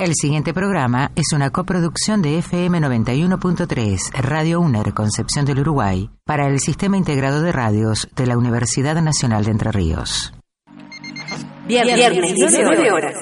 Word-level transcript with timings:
El 0.00 0.14
siguiente 0.14 0.54
programa 0.54 1.10
es 1.16 1.32
una 1.32 1.50
coproducción 1.50 2.22
de 2.22 2.38
FM 2.38 2.78
91.3, 2.78 4.12
Radio 4.20 4.60
UNER 4.60 4.94
Concepción 4.94 5.44
del 5.44 5.58
Uruguay, 5.58 6.08
para 6.24 6.46
el 6.46 6.60
Sistema 6.60 6.96
Integrado 6.96 7.42
de 7.42 7.50
Radios 7.50 8.06
de 8.14 8.26
la 8.28 8.38
Universidad 8.38 8.94
Nacional 9.02 9.44
de 9.44 9.50
Entre 9.50 9.72
Ríos. 9.72 10.32
Viernes, 11.66 11.96
Viernes 11.96 12.32
19 12.32 12.92
horas. 12.92 13.14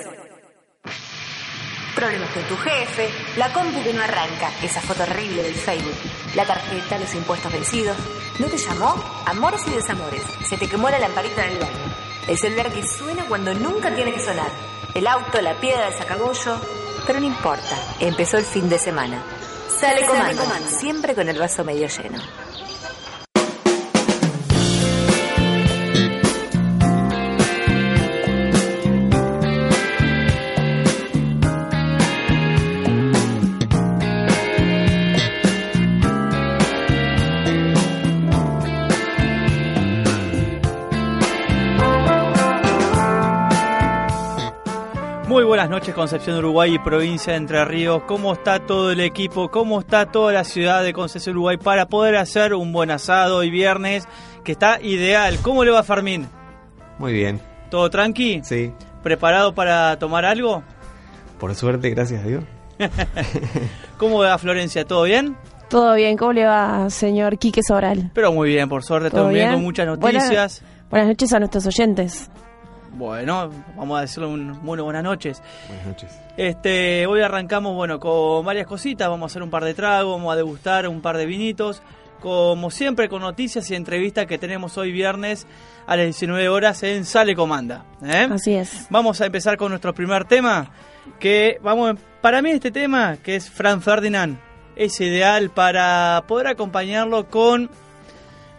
Problemas 1.95 2.31
con 2.33 2.43
tu 2.43 2.57
jefe, 2.57 3.09
la 3.39 3.51
compu 3.55 3.83
que 3.83 3.95
no 3.95 4.03
arranca, 4.03 4.51
esa 4.63 4.83
foto 4.83 5.05
horrible 5.05 5.45
del 5.45 5.55
Facebook, 5.55 5.97
la 6.35 6.45
tarjeta, 6.45 6.99
los 6.99 7.15
impuestos 7.15 7.51
vencidos. 7.51 7.97
¿No 8.39 8.49
te 8.49 8.59
llamó? 8.59 9.03
Amores 9.25 9.63
y 9.67 9.71
desamores. 9.71 10.21
Se 10.47 10.59
te 10.59 10.69
quemó 10.69 10.91
la 10.91 10.99
lamparita 10.99 11.47
en 11.47 11.53
el 11.55 11.59
baño. 11.59 11.95
El 12.29 12.37
celular 12.37 12.71
que 12.71 12.87
suena 12.87 13.25
cuando 13.25 13.55
nunca 13.55 13.95
tiene 13.95 14.13
que 14.13 14.21
sonar. 14.21 14.51
El 14.97 15.07
auto, 15.07 15.43
la 15.43 15.53
piedra, 15.61 15.89
el 15.89 15.95
sacagollo. 15.95 16.59
Pero 17.07 17.21
no 17.21 17.27
importa, 17.27 17.77
empezó 18.01 18.39
el 18.39 18.45
fin 18.45 18.67
de 18.71 18.79
semana. 18.79 19.23
Sale, 19.79 20.07
comando, 20.07 20.43
siempre 20.69 21.15
con 21.15 21.29
el 21.29 21.39
vaso 21.39 21.65
medio 21.65 21.87
lleno. 21.87 22.19
Muy 45.37 45.45
buenas 45.45 45.69
noches 45.69 45.95
Concepción 45.95 46.39
Uruguay 46.39 46.77
y 46.77 46.79
provincia 46.79 47.35
de 47.35 47.37
Entre 47.37 47.63
Ríos. 47.67 48.05
¿Cómo 48.07 48.33
está 48.33 48.59
todo 48.59 48.91
el 48.91 49.01
equipo? 49.01 49.51
¿Cómo 49.51 49.81
está 49.81 50.07
toda 50.07 50.33
la 50.33 50.45
ciudad 50.45 50.83
de 50.83 50.95
Concepción 50.95 51.37
Uruguay 51.37 51.59
para 51.59 51.89
poder 51.89 52.17
hacer 52.17 52.55
un 52.55 52.73
buen 52.73 52.91
asado 52.91 53.37
hoy 53.37 53.51
viernes 53.51 54.09
que 54.45 54.53
está 54.53 54.81
ideal? 54.81 55.37
¿Cómo 55.43 55.63
le 55.63 55.73
va 55.73 55.83
Fermín? 55.83 56.27
Muy 56.99 57.13
bien. 57.13 57.39
¿Todo 57.69 57.91
tranqui? 57.91 58.41
Sí. 58.45 58.73
¿Preparado 59.03 59.55
para 59.55 59.99
tomar 59.99 60.25
algo? 60.25 60.63
Por 61.39 61.55
suerte, 61.55 61.91
gracias 61.91 62.25
a 62.25 62.27
Dios. 62.27 62.45
¿Cómo 63.99 64.21
va 64.21 64.39
Florencia? 64.39 64.87
¿Todo 64.87 65.03
bien? 65.03 65.37
Todo 65.69 65.97
bien, 65.97 66.17
¿cómo 66.17 66.33
le 66.33 66.47
va, 66.47 66.89
señor 66.89 67.37
Quique 67.37 67.63
Sobral? 67.63 68.11
Pero 68.15 68.33
muy 68.33 68.49
bien, 68.49 68.71
por 68.71 68.83
suerte, 68.83 69.11
todo, 69.11 69.29
bien? 69.29 69.53
con 69.53 69.63
muchas 69.63 69.87
noticias. 69.87 70.29
Buenas, 70.31 70.63
buenas 70.89 71.09
noches 71.09 71.31
a 71.35 71.39
nuestros 71.41 71.67
oyentes. 71.67 72.31
Bueno, 72.97 73.51
vamos 73.77 73.99
a 73.99 74.01
decirle 74.03 74.27
un, 74.27 74.59
bueno, 74.65 74.85
buenas 74.85 75.03
noches. 75.03 75.43
Buenas 75.69 75.87
noches. 75.87 76.19
Este, 76.39 77.07
hoy 77.07 77.21
arrancamos, 77.21 77.75
bueno, 77.75 78.01
con 78.01 78.45
varias 78.45 78.67
cositas. 78.67 79.07
Vamos 79.11 79.31
a 79.31 79.33
hacer 79.33 79.43
un 79.43 79.51
par 79.51 79.65
de 79.65 79.75
tragos, 79.75 80.17
vamos 80.17 80.33
a 80.33 80.37
degustar 80.37 80.89
un 80.89 81.03
par 81.03 81.19
de 81.19 81.27
vinitos. 81.27 81.83
Como 82.21 82.71
siempre, 82.71 83.11
con 83.11 83.21
noticias 83.21 83.71
y 83.71 83.75
entrevistas 83.75 84.25
que 84.25 84.39
tenemos 84.39 84.79
hoy 84.79 84.93
viernes 84.93 85.47
a 85.87 85.97
las 85.97 86.07
19 86.07 86.49
horas 86.49 86.83
en 86.85 87.05
Sale 87.05 87.37
Comanda. 87.37 87.85
¿eh? 88.03 88.29
Así 88.31 88.55
es. 88.55 88.87
Vamos 88.89 89.21
a 89.21 89.27
empezar 89.27 89.59
con 89.59 89.69
nuestro 89.69 89.93
primer 89.93 90.25
tema. 90.25 90.71
Que 91.21 91.59
vamos, 91.63 91.97
para 92.23 92.41
mí 92.41 92.51
este 92.51 92.71
tema, 92.71 93.19
que 93.23 93.37
es 93.37 93.51
Franz 93.51 93.85
Ferdinand, 93.85 94.39
es 94.75 94.99
ideal 95.03 95.51
para 95.51 96.25
poder 96.27 96.47
acompañarlo 96.47 97.29
con 97.29 97.71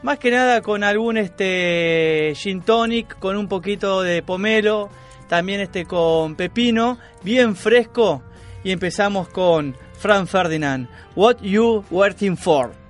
más 0.08 0.20
que 0.20 0.32
nada 0.32 0.62
con 0.62 0.86
algún 0.86 1.18
este 1.18 2.32
gin 2.34 2.62
tonic, 2.62 3.20
con 3.20 3.36
un 3.36 3.50
poquito 3.50 4.02
de 4.04 4.24
pomelo, 4.24 4.90
también 5.28 5.60
este 5.60 5.84
con 5.84 6.36
pepino, 6.36 6.98
bien 7.24 7.58
fresco. 7.58 8.24
Y 8.64 8.72
empezamos 8.72 9.28
con 9.28 9.76
Franz 10.00 10.30
Ferdinand. 10.30 10.88
What 11.14 11.42
you 11.42 11.84
waiting 11.92 12.38
for? 12.38 12.87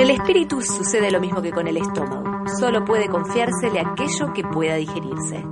Con 0.00 0.08
el 0.08 0.16
espíritu 0.16 0.62
sucede 0.62 1.10
lo 1.10 1.20
mismo 1.20 1.42
que 1.42 1.52
con 1.52 1.68
el 1.68 1.76
estómago. 1.76 2.48
Solo 2.58 2.86
puede 2.86 3.06
confiársele 3.06 3.80
aquello 3.80 4.32
que 4.32 4.42
pueda 4.44 4.76
digerirse. 4.76 5.44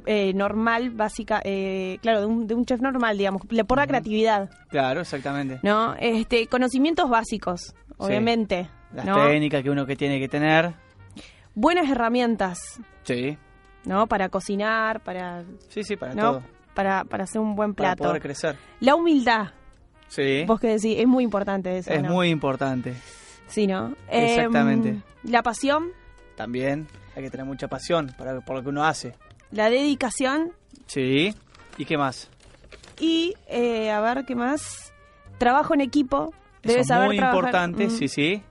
eh, 0.05 0.33
normal, 0.35 0.91
básica, 0.91 1.41
eh, 1.43 1.97
claro, 2.03 2.19
de 2.19 2.25
un, 2.27 2.45
de 2.45 2.53
un 2.53 2.63
chef 2.63 2.79
normal, 2.79 3.17
digamos, 3.17 3.41
le- 3.49 3.63
por 3.65 3.79
la 3.79 3.87
creatividad, 3.87 4.51
Claro, 4.69 5.01
exactamente. 5.01 5.59
¿no? 5.63 5.95
Este, 5.99 6.45
conocimientos 6.45 7.09
básicos, 7.09 7.73
obviamente, 7.97 8.69
Las 8.93 9.05
¿no? 9.05 9.15
técnicas 9.27 9.63
que 9.63 9.69
uno 9.71 9.87
que 9.87 9.95
tiene 9.95 10.19
que 10.19 10.27
tener. 10.27 10.73
Buenas 11.59 11.89
herramientas, 11.89 12.79
Sí, 13.03 13.35
¿no? 13.83 14.05
Para 14.05 14.29
cocinar, 14.29 15.01
para, 15.01 15.43
sí, 15.69 15.81
sí, 15.83 15.95
para 15.95 16.13
¿no? 16.13 16.21
todo. 16.33 16.43
Para, 16.75 17.03
para 17.03 17.23
hacer 17.23 17.41
un 17.41 17.55
buen 17.55 17.73
Para 17.73 17.95
plato. 17.95 18.09
poder 18.09 18.21
crecer. 18.21 18.55
La 18.79 18.93
humildad, 18.93 19.47
Sí, 20.07 20.43
vos 20.45 20.59
que 20.59 20.67
decís, 20.67 20.97
es 20.99 21.07
muy 21.07 21.23
importante 21.23 21.75
eso, 21.79 21.91
es 21.91 22.03
¿no? 22.03 22.11
muy 22.11 22.29
importante. 22.29 22.93
Sí, 23.47 23.65
¿no? 23.65 23.95
Exactamente. 24.07 24.89
Em, 24.89 25.01
la 25.23 25.41
pasión, 25.41 25.87
También 26.35 26.87
hay 27.15 27.23
que 27.23 27.31
tener 27.31 27.47
mucha 27.47 27.67
pasión 27.67 28.13
para, 28.19 28.39
por 28.41 28.57
lo 28.57 28.61
que 28.63 28.69
uno 28.69 28.85
hace. 28.85 29.15
la 29.49 29.71
dedicación 29.71 30.51
Sí, 30.85 31.33
¿y 31.79 31.85
qué 31.85 31.97
más? 31.97 32.29
y, 32.99 33.33
eh, 33.47 33.89
a 33.89 33.99
ver, 34.01 34.25
¿qué 34.25 34.35
más? 34.35 34.93
Trabajo 35.39 35.73
en 35.73 35.81
equipo. 35.81 36.33
Eso 36.61 36.73
Debes 36.73 36.81
es 36.81 36.87
saber 36.87 37.07
muy 37.07 37.17
trabajar. 37.17 37.37
importante, 37.39 37.87
Mm. 37.87 37.89
sí, 37.89 38.07
sí. 38.07 38.43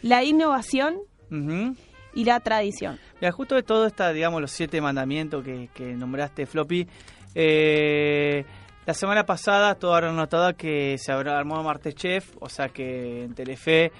La 0.00 0.24
innovación 0.24 0.96
Ujú. 1.30 1.76
Y 2.14 2.24
la 2.24 2.40
tradición. 2.40 2.98
Mira, 3.20 3.32
justo 3.32 3.54
de 3.54 3.62
todo 3.62 3.86
esta, 3.86 4.12
digamos, 4.12 4.40
los 4.40 4.50
siete 4.50 4.80
mandamientos 4.80 5.44
que, 5.44 5.94
nombraste, 5.96 6.46
Floppy, 6.46 6.86
eh, 7.34 8.44
la 8.84 8.94
semana 8.94 9.24
pasada 9.24 9.74
todos 9.76 9.94
habrán 9.94 10.16
notado 10.16 10.54
que 10.56 10.96
se 10.98 11.12
armó 11.12 11.62
Martechef, 11.62 12.36
o 12.40 12.48
sea 12.48 12.68
que 12.68 13.24
en 13.24 13.34
Telefe, 13.34 13.92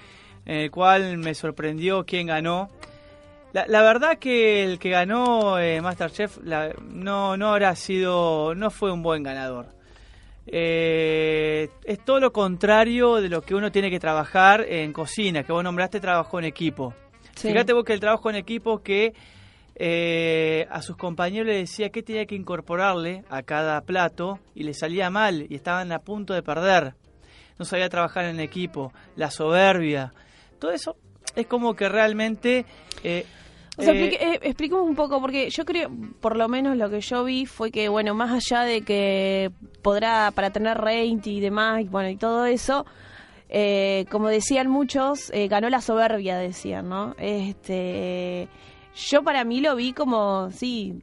en 0.45 0.57
el 0.57 0.71
cual 0.71 1.17
me 1.17 1.33
sorprendió 1.33 2.05
quién 2.05 2.27
ganó. 2.27 2.69
La, 3.53 3.65
la 3.67 3.83
verdad 3.83 4.17
que 4.17 4.63
el 4.63 4.79
que 4.79 4.89
ganó 4.89 5.59
eh, 5.59 5.79
Masterchef 5.79 6.39
no, 6.39 7.37
no 7.37 7.49
habrá 7.49 7.75
sido, 7.75 8.55
no 8.55 8.71
fue 8.71 8.91
un 8.91 9.03
buen 9.03 9.21
ganador. 9.21 9.67
Eh, 10.47 11.69
es 11.85 11.99
todo 12.03 12.19
lo 12.19 12.33
contrario 12.33 13.21
de 13.21 13.29
lo 13.29 13.41
que 13.41 13.55
uno 13.55 13.71
tiene 13.71 13.89
que 13.89 13.99
trabajar 13.99 14.65
en 14.67 14.91
cocina, 14.91 15.43
que 15.43 15.53
vos 15.53 15.63
nombraste 15.63 15.99
trabajo 15.99 16.39
en 16.39 16.45
equipo. 16.45 16.93
Sí. 17.35 17.49
Fíjate 17.49 17.73
vos 17.73 17.83
que 17.83 17.93
el 17.93 17.99
trabajo 17.99 18.29
en 18.29 18.35
equipo 18.35 18.81
que 18.83 19.13
eh, 19.75 20.67
a 20.69 20.81
sus 20.81 20.95
compañeros 20.97 21.47
le 21.47 21.55
decía 21.57 21.89
qué 21.89 22.03
tenía 22.03 22.25
que 22.25 22.35
incorporarle 22.35 23.23
a 23.29 23.41
cada 23.43 23.81
plato 23.81 24.39
y 24.53 24.63
le 24.63 24.73
salía 24.73 25.09
mal 25.09 25.47
y 25.49 25.55
estaban 25.55 25.91
a 25.91 25.99
punto 25.99 26.33
de 26.33 26.43
perder. 26.43 26.93
No 27.57 27.65
sabía 27.65 27.89
trabajar 27.89 28.25
en 28.25 28.39
equipo, 28.39 28.93
la 29.15 29.31
soberbia. 29.31 30.13
Todo 30.59 30.71
eso 30.71 30.95
es 31.35 31.47
como 31.47 31.75
que 31.75 31.89
realmente... 31.89 32.65
eh, 33.03 33.25
O 33.77 33.81
sea, 33.81 33.93
eh, 33.93 33.97
explique- 34.05 34.23
eh, 34.23 34.39
expliquemos 34.43 34.87
un 34.87 34.95
poco, 34.95 35.19
porque 35.19 35.49
yo 35.49 35.65
creo, 35.65 35.89
por 36.21 36.37
lo 36.37 36.47
menos 36.47 36.77
lo 36.77 36.89
que 36.91 37.01
yo 37.01 37.23
vi 37.23 37.45
fue 37.47 37.71
que, 37.71 37.89
bueno, 37.89 38.13
más 38.13 38.31
allá 38.31 38.63
de 38.63 38.81
que 38.81 39.51
podrá, 39.81 40.29
para 40.31 40.51
tener 40.51 40.77
rating 40.77 41.17
y 41.25 41.39
demás, 41.39 41.81
y 41.81 41.85
bueno, 41.85 42.09
y 42.09 42.15
todo 42.17 42.45
eso, 42.45 42.85
eh, 43.53 44.05
como 44.09 44.29
decían 44.29 44.67
muchos, 44.67 45.29
eh, 45.31 45.47
ganó 45.47 45.69
la 45.69 45.79
soberbia, 45.79 46.37
decían, 46.37 46.89
¿no? 46.89 47.15
Este, 47.19 48.47
yo 48.95 49.23
para 49.23 49.43
mí 49.43 49.61
lo 49.61 49.75
vi 49.75 49.93
como, 49.93 50.49
sí, 50.51 50.95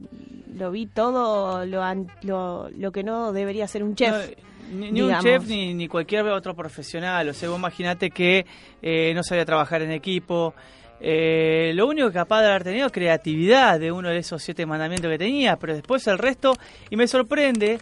lo 0.53 0.69
vi 0.69 0.85
todo 0.85 1.65
lo, 1.65 1.85
lo, 2.23 2.69
lo 2.69 2.91
que 2.91 3.03
no 3.03 3.31
debería 3.31 3.67
ser 3.67 3.83
un 3.83 3.95
chef. 3.95 4.11
No, 4.11 4.77
ni, 4.77 4.91
ni 4.91 5.01
un 5.01 5.17
chef 5.19 5.47
ni, 5.47 5.73
ni 5.73 5.87
cualquier 5.87 6.25
otro 6.27 6.53
profesional. 6.53 7.29
O 7.29 7.33
sea, 7.33 7.49
vos 7.49 7.57
imaginate 7.57 8.09
que 8.09 8.45
eh, 8.81 9.13
no 9.13 9.23
sabía 9.23 9.45
trabajar 9.45 9.81
en 9.81 9.91
equipo. 9.91 10.53
Eh, 10.99 11.71
lo 11.73 11.87
único 11.87 12.11
capaz 12.11 12.41
de 12.41 12.49
haber 12.49 12.63
tenido 12.63 12.87
es 12.87 12.91
creatividad 12.91 13.79
de 13.79 13.91
uno 13.91 14.09
de 14.09 14.17
esos 14.17 14.43
siete 14.43 14.65
mandamientos 14.65 15.09
que 15.09 15.17
tenía, 15.17 15.55
pero 15.55 15.73
después 15.73 16.05
el 16.07 16.17
resto, 16.17 16.53
y 16.89 16.95
me 16.95 17.07
sorprende 17.07 17.79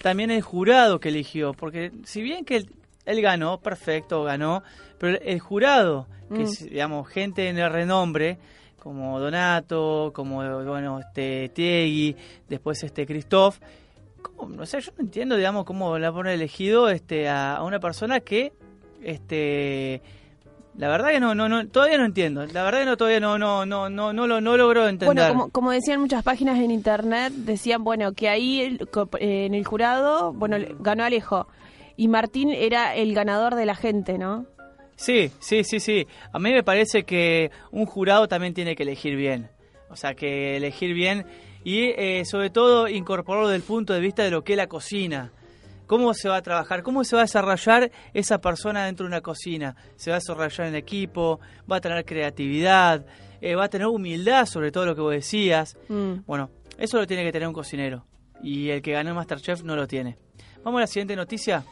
también 0.00 0.30
el 0.30 0.42
jurado 0.42 0.98
que 0.98 1.10
eligió, 1.10 1.52
porque 1.52 1.92
si 2.04 2.22
bien 2.22 2.44
que 2.44 2.56
él, 2.56 2.70
él 3.06 3.20
ganó, 3.22 3.58
perfecto, 3.60 4.24
ganó, 4.24 4.62
pero 4.98 5.18
el, 5.20 5.40
jurado, 5.40 6.06
que 6.28 6.40
Mm. 6.40 6.42
es, 6.42 6.64
digamos, 6.64 7.08
gente 7.08 7.48
en 7.48 7.58
el 7.58 7.70
renombre, 7.70 8.38
como 8.78 9.20
Donato, 9.20 10.12
como, 10.14 10.36
bueno, 10.64 10.98
este, 11.00 11.48
Tiegui, 11.50 12.16
después 12.48 12.82
este 12.82 13.06
Christoph, 13.06 13.58
¿Cómo? 14.36 14.62
O 14.62 14.66
sea, 14.66 14.78
yo 14.80 14.92
no 14.96 15.02
entiendo, 15.04 15.36
digamos, 15.36 15.64
cómo 15.64 15.98
la 15.98 16.12
pone 16.12 16.32
elegido 16.34 16.88
este, 16.90 17.28
a, 17.28 17.56
a 17.56 17.64
una 17.64 17.80
persona 17.80 18.20
que, 18.20 18.52
este, 19.02 20.00
la 20.78 20.88
verdad 20.88 21.10
que 21.10 21.18
no, 21.20 21.34
no, 21.34 21.48
no, 21.48 21.66
todavía 21.68 21.98
no 21.98 22.04
entiendo. 22.04 22.46
La 22.46 22.62
verdad 22.62 22.80
que 22.80 22.86
no, 22.86 22.96
todavía 22.96 23.20
no, 23.20 23.36
no, 23.38 23.66
no, 23.66 23.90
no, 23.90 24.12
no, 24.12 24.26
lo, 24.26 24.40
no 24.40 24.56
logro 24.56 24.88
entender. 24.88 25.14
Bueno, 25.14 25.28
como, 25.28 25.50
como 25.50 25.70
decían 25.72 26.00
muchas 26.00 26.22
páginas 26.22 26.58
en 26.58 26.70
internet, 26.70 27.32
decían, 27.32 27.82
bueno, 27.84 28.12
que 28.12 28.28
ahí 28.28 28.60
el- 28.62 28.88
en 29.18 29.54
el 29.54 29.64
jurado, 29.66 30.32
bueno, 30.32 30.56
ganó 30.78 31.04
Alejo. 31.04 31.46
Y 31.96 32.08
Martín 32.08 32.50
era 32.50 32.94
el 32.94 33.14
ganador 33.14 33.54
de 33.54 33.66
la 33.66 33.74
gente, 33.74 34.18
¿no? 34.18 34.46
Sí, 34.96 35.30
sí, 35.40 35.64
sí, 35.64 35.80
sí. 35.80 36.06
A 36.32 36.38
mí 36.38 36.52
me 36.52 36.62
parece 36.62 37.04
que 37.04 37.50
un 37.70 37.86
jurado 37.86 38.28
también 38.28 38.54
tiene 38.54 38.76
que 38.76 38.82
elegir 38.84 39.16
bien. 39.16 39.50
O 39.90 39.96
sea, 39.96 40.14
que 40.14 40.56
elegir 40.56 40.94
bien 40.94 41.26
y 41.64 41.90
eh, 41.96 42.24
sobre 42.24 42.50
todo 42.50 42.88
incorporarlo 42.88 43.48
desde 43.48 43.56
el 43.56 43.62
punto 43.62 43.92
de 43.92 44.00
vista 44.00 44.22
de 44.22 44.30
lo 44.30 44.42
que 44.42 44.52
es 44.54 44.56
la 44.56 44.66
cocina. 44.68 45.32
¿Cómo 45.86 46.14
se 46.14 46.28
va 46.28 46.36
a 46.36 46.42
trabajar? 46.42 46.82
¿Cómo 46.82 47.04
se 47.04 47.16
va 47.16 47.22
a 47.22 47.24
desarrollar 47.24 47.90
esa 48.14 48.40
persona 48.40 48.86
dentro 48.86 49.04
de 49.04 49.08
una 49.08 49.20
cocina? 49.20 49.76
¿Se 49.96 50.10
va 50.10 50.16
a 50.16 50.20
desarrollar 50.20 50.68
en 50.68 50.76
equipo? 50.76 51.40
¿Va 51.70 51.76
a 51.76 51.80
tener 51.80 52.04
creatividad? 52.06 53.04
eh, 53.42 53.54
¿Va 53.54 53.64
a 53.64 53.68
tener 53.68 53.88
humildad 53.88 54.46
sobre 54.46 54.70
todo 54.72 54.86
lo 54.86 54.94
que 54.94 55.00
vos 55.02 55.12
decías? 55.12 55.76
Mm. 55.88 56.24
Bueno, 56.26 56.48
eso 56.78 56.96
lo 56.98 57.06
tiene 57.06 57.24
que 57.24 57.32
tener 57.32 57.46
un 57.48 57.54
cocinero. 57.54 58.06
y 58.42 58.70
el 58.70 58.80
que 58.82 58.92
ganó 58.92 59.10
el 59.10 59.14
Masterchef 59.16 59.62
no 59.62 59.76
lo 59.76 59.86
tiene. 59.86 60.16
Vamos 60.64 60.78
a 60.78 60.82
la 60.82 60.86
siguiente 60.86 61.14
noticia. 61.14 61.62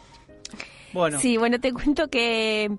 Bueno, 0.92 1.18
Sí, 1.18 1.36
bueno, 1.36 1.60
te 1.60 1.72
cuento 1.72 2.08
que 2.08 2.70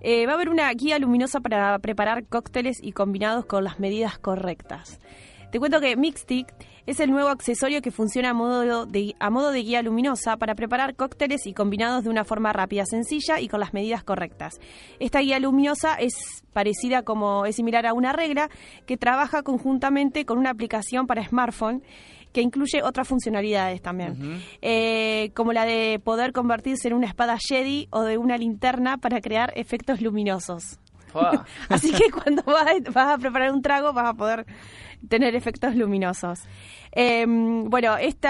eh, 0.00 0.26
va 0.26 0.32
a 0.32 0.34
haber 0.34 0.48
una 0.48 0.72
guía 0.72 0.98
luminosa 0.98 1.40
para 1.40 1.78
preparar 1.78 2.26
cócteles 2.26 2.78
y 2.82 2.92
combinados 2.92 3.44
con 3.44 3.64
las 3.64 3.80
medidas 3.80 4.18
correctas. 4.18 5.00
Te 5.50 5.58
cuento 5.58 5.80
que 5.80 5.96
Mixtic 5.96 6.46
es 6.86 7.00
el 7.00 7.10
nuevo 7.10 7.28
accesorio 7.28 7.82
que 7.82 7.90
funciona 7.90 8.30
a 8.30 8.34
modo, 8.34 8.86
de, 8.86 9.14
a 9.18 9.30
modo 9.30 9.50
de 9.50 9.62
guía 9.62 9.82
luminosa 9.82 10.36
para 10.36 10.54
preparar 10.54 10.94
cócteles 10.94 11.46
y 11.46 11.54
combinados 11.54 12.04
de 12.04 12.10
una 12.10 12.24
forma 12.24 12.52
rápida, 12.52 12.84
sencilla 12.86 13.40
y 13.40 13.48
con 13.48 13.58
las 13.58 13.74
medidas 13.74 14.04
correctas. 14.04 14.60
Esta 15.00 15.20
guía 15.20 15.40
luminosa 15.40 15.94
es 15.94 16.44
parecida 16.52 17.02
como 17.02 17.46
es 17.46 17.56
similar 17.56 17.86
a 17.86 17.94
una 17.94 18.12
regla 18.12 18.48
que 18.86 18.96
trabaja 18.96 19.42
conjuntamente 19.42 20.24
con 20.24 20.38
una 20.38 20.50
aplicación 20.50 21.06
para 21.06 21.26
smartphone 21.26 21.82
que 22.32 22.42
incluye 22.42 22.82
otras 22.82 23.08
funcionalidades 23.08 23.82
también, 23.82 24.42
Eh, 24.62 25.30
como 25.34 25.52
la 25.52 25.64
de 25.64 26.00
poder 26.02 26.32
convertirse 26.32 26.88
en 26.88 26.94
una 26.94 27.06
espada 27.06 27.36
Jedi 27.38 27.88
o 27.90 28.02
de 28.02 28.18
una 28.18 28.36
linterna 28.36 28.98
para 28.98 29.20
crear 29.20 29.52
efectos 29.56 30.00
luminosos. 30.00 30.78
Así 31.68 31.92
que 31.92 32.10
cuando 32.10 32.42
vas, 32.42 32.66
vas 32.92 33.14
a 33.14 33.18
preparar 33.18 33.52
un 33.52 33.62
trago 33.62 33.92
vas 33.92 34.10
a 34.10 34.14
poder 34.14 34.46
tener 35.08 35.34
efectos 35.34 35.74
luminosos. 35.74 36.40
Eh, 36.92 37.24
bueno, 37.26 37.96
este 37.96 38.28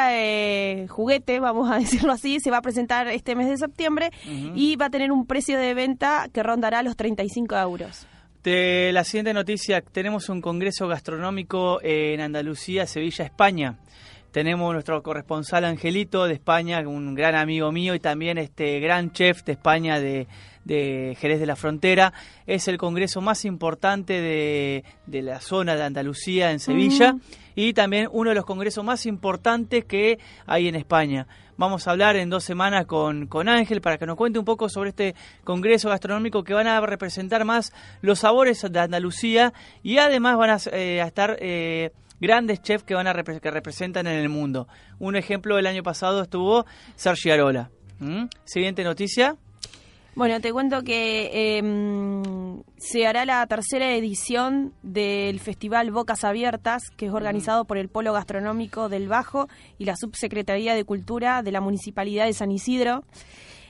eh, 0.83 0.89
juguete, 0.89 1.41
vamos 1.41 1.71
a 1.71 1.77
decirlo 1.79 2.13
así, 2.13 2.41
se 2.41 2.51
va 2.51 2.59
a 2.59 2.63
presentar 2.63 3.09
este 3.09 3.35
mes 3.35 3.49
de 3.49 3.57
septiembre 3.57 4.11
y 4.55 4.77
va 4.77 4.87
a 4.87 4.91
tener 4.91 5.13
un 5.13 5.27
precio 5.27 5.59
de 5.59 5.75
venta 5.75 6.29
que 6.33 6.43
rondará 6.43 6.83
los 6.83 6.97
35 6.97 7.57
euros. 7.57 8.07
De 8.43 8.91
la 8.95 9.05
siguiente 9.05 9.35
noticia, 9.35 9.83
tenemos 9.83 10.31
un 10.31 10.41
congreso 10.41 10.89
gastronómico 10.89 11.79
en 11.83 12.23
Andalucía, 12.23 12.87
Sevilla, 12.87 13.27
España. 13.27 13.77
Tenemos 14.33 14.73
nuestro 14.73 15.03
corresponsal 15.03 15.67
Angelito 15.67 16.25
de 16.25 16.35
España, 16.35 16.81
un 16.81 17.15
gran 17.15 17.35
amigo 17.35 17.71
mío 17.71 17.95
y 17.95 18.01
también 18.01 18.39
este 18.39 18.81
gran 18.81 19.13
chef 19.13 19.45
de 19.45 19.53
España 19.53 20.01
de, 20.01 20.27
de 20.65 21.19
Jerez 21.21 21.39
de 21.39 21.45
la 21.45 21.55
Frontera. 21.55 22.15
Es 22.47 22.67
el 22.67 22.79
congreso 22.79 23.21
más 23.21 23.45
importante 23.45 24.23
de, 24.23 24.85
de 25.05 25.21
la 25.21 25.41
zona 25.41 25.77
de 25.77 25.83
Andalucía 25.83 26.51
en 26.51 26.61
Sevilla 26.61 27.17
y 27.55 27.75
también 27.75 28.09
uno 28.11 28.31
de 28.31 28.37
los 28.37 28.47
congresos 28.47 28.83
más 28.83 29.05
importantes 29.05 29.85
que 29.85 30.19
hay 30.47 30.69
en 30.69 30.77
España. 30.77 31.27
Vamos 31.61 31.87
a 31.87 31.91
hablar 31.91 32.17
en 32.17 32.31
dos 32.31 32.43
semanas 32.43 32.87
con, 32.87 33.27
con 33.27 33.47
Ángel 33.47 33.83
para 33.83 33.99
que 33.99 34.07
nos 34.07 34.17
cuente 34.17 34.39
un 34.39 34.47
poco 34.47 34.71
sobre 34.71 34.89
este 34.89 35.15
congreso 35.45 35.91
gastronómico 35.91 36.43
que 36.43 36.55
van 36.55 36.67
a 36.67 36.81
representar 36.81 37.45
más 37.45 37.75
los 38.01 38.21
sabores 38.21 38.63
de 38.63 38.81
Andalucía 38.81 39.53
y 39.83 39.99
además 39.99 40.39
van 40.39 40.49
a, 40.53 40.57
eh, 40.73 41.03
estar 41.07 41.37
eh, 41.39 41.91
grandes 42.19 42.63
chefs 42.63 42.83
que 42.85 42.95
van 42.95 43.07
a 43.07 43.13
repre- 43.13 43.41
que 43.41 43.51
representan 43.51 44.07
en 44.07 44.19
el 44.19 44.31
mundo. 44.31 44.69
Un 44.99 45.17
ejemplo 45.17 45.57
del 45.57 45.67
año 45.67 45.83
pasado 45.83 46.23
estuvo 46.23 46.65
Sergio 46.97 47.35
Arola. 47.35 47.69
Siguiente 48.45 48.83
noticia. 48.83 49.37
Bueno, 50.21 50.39
te 50.43 50.53
cuento 50.53 50.83
que 50.83 51.31
eh, 51.33 52.63
se 52.77 53.07
hará 53.07 53.25
la 53.25 53.47
tercera 53.47 53.95
edición 53.95 54.75
del 54.83 55.41
Festival 55.41 55.91
Bocas 55.93 56.25
Abiertas, 56.25 56.83
que 56.99 57.07
es 57.07 57.13
organizado 57.15 57.65
por 57.65 57.79
el 57.79 57.89
Polo 57.89 58.13
Gastronómico 58.13 58.91
del 58.91 59.09
Bajo 59.09 59.49
y 59.79 59.87
la 59.87 59.97
Subsecretaría 59.97 60.75
de 60.75 60.85
Cultura 60.85 61.43
de 61.43 61.53
la 61.53 61.63
Municipalidad 61.63 62.27
de 62.27 62.35
San 62.35 62.53
Isidro. 62.53 63.03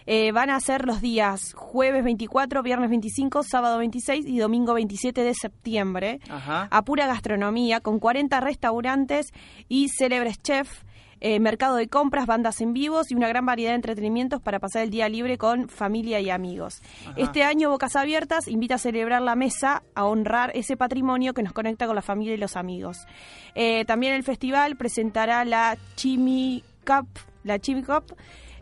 Eh, 0.06 0.32
van 0.32 0.50
a 0.50 0.58
ser 0.58 0.86
los 0.86 1.00
días 1.00 1.52
jueves 1.54 2.02
24, 2.02 2.64
viernes 2.64 2.90
25, 2.90 3.44
sábado 3.44 3.78
26 3.78 4.26
y 4.26 4.38
domingo 4.40 4.74
27 4.74 5.22
de 5.22 5.34
septiembre 5.34 6.18
Ajá. 6.28 6.66
a 6.68 6.82
pura 6.82 7.06
gastronomía, 7.06 7.78
con 7.78 8.00
40 8.00 8.40
restaurantes 8.40 9.28
y 9.68 9.86
célebres 9.88 10.42
chefs, 10.42 10.84
eh, 11.20 11.38
mercado 11.40 11.76
de 11.76 11.88
compras, 11.88 12.26
bandas 12.26 12.60
en 12.60 12.72
vivos 12.72 13.10
y 13.10 13.14
una 13.14 13.28
gran 13.28 13.46
variedad 13.46 13.72
de 13.72 13.76
entretenimientos 13.76 14.40
para 14.40 14.58
pasar 14.58 14.82
el 14.82 14.90
día 14.90 15.08
libre 15.08 15.38
con 15.38 15.68
familia 15.68 16.20
y 16.20 16.30
amigos. 16.30 16.82
Este 17.16 17.42
año 17.42 17.70
Bocas 17.70 17.96
Abiertas 17.96 18.48
invita 18.48 18.76
a 18.76 18.78
celebrar 18.78 19.22
la 19.22 19.36
mesa, 19.36 19.82
a 19.94 20.04
honrar 20.04 20.50
ese 20.54 20.76
patrimonio 20.76 21.34
que 21.34 21.42
nos 21.42 21.52
conecta 21.52 21.86
con 21.86 21.94
la 21.94 22.02
familia 22.02 22.34
y 22.34 22.38
los 22.38 22.56
amigos. 22.56 23.06
Eh, 23.54 23.84
también 23.84 24.14
el 24.14 24.22
festival 24.22 24.76
presentará 24.76 25.44
la 25.44 25.76
Chimi 25.96 26.64
Cup, 26.86 27.08
la 27.44 27.58
Chimi 27.58 27.82
Cup 27.82 28.16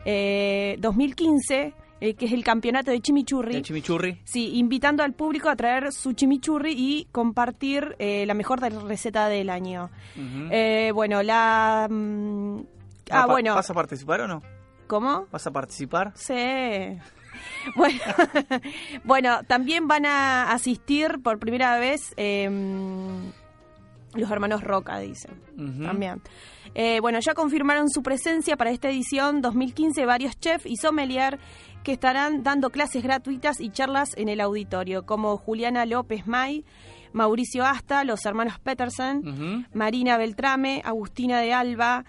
eh, 0.05 0.77
2015, 0.79 1.73
eh, 2.01 2.13
que 2.13 2.25
es 2.25 2.31
el 2.33 2.43
campeonato 2.43 2.91
de 2.91 3.01
chimichurri. 3.01 3.55
El 3.57 3.61
chimichurri. 3.63 4.19
Sí, 4.23 4.57
invitando 4.57 5.03
al 5.03 5.13
público 5.13 5.49
a 5.49 5.55
traer 5.55 5.91
su 5.91 6.13
chimichurri 6.13 6.73
y 6.75 7.07
compartir 7.11 7.95
eh, 7.99 8.25
la 8.25 8.33
mejor 8.33 8.61
receta 8.61 9.27
del 9.27 9.49
año. 9.49 9.89
Eh, 10.51 10.91
bueno, 10.93 11.21
la... 11.23 11.87
mm, 11.89 12.57
¿Va 12.57 12.63
ah, 13.23 13.25
pa- 13.25 13.31
bueno, 13.33 13.55
¿Vas 13.55 13.69
a 13.69 13.73
participar 13.73 14.21
o 14.21 14.27
no? 14.27 14.41
¿cómo? 14.87 15.27
¿Vas 15.31 15.45
a 15.47 15.51
participar? 15.51 16.11
Sí. 16.15 16.33
Bueno, 17.75 17.99
bueno, 19.05 19.43
también 19.47 19.87
van 19.87 20.05
a 20.05 20.51
asistir 20.51 21.21
por 21.23 21.39
primera 21.39 21.77
vez 21.79 22.13
eh, 22.17 22.49
los 24.13 24.31
hermanos 24.31 24.63
Roca, 24.63 24.99
dicen. 24.99 25.39
También. 25.81 26.21
Eh, 26.75 26.99
bueno, 27.01 27.19
ya 27.19 27.33
confirmaron 27.33 27.89
su 27.89 28.01
presencia 28.03 28.57
para 28.57 28.71
esta 28.71 28.89
edición 28.89 29.41
2015 29.41 30.05
varios 30.05 30.39
chefs 30.39 30.65
y 30.65 30.75
sommelier 30.77 31.39
que 31.83 31.91
estarán 31.93 32.43
dando 32.43 32.69
clases 32.71 33.03
gratuitas 33.03 33.59
y 33.59 33.69
charlas 33.69 34.09
en 34.17 34.29
el 34.29 34.41
auditorio, 34.41 35.05
como 35.05 35.37
Juliana 35.37 35.85
López 35.85 36.27
May, 36.27 36.65
Mauricio 37.13 37.65
Asta, 37.65 38.03
los 38.03 38.25
hermanos 38.25 38.59
Peterson. 38.59 39.65
Marina 39.73 40.17
Beltrame, 40.17 40.81
Agustina 40.85 41.39
de 41.41 41.53
Alba, 41.53 42.05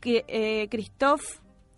que, 0.00 0.24
eh, 0.28 0.68
Christoph 0.70 1.22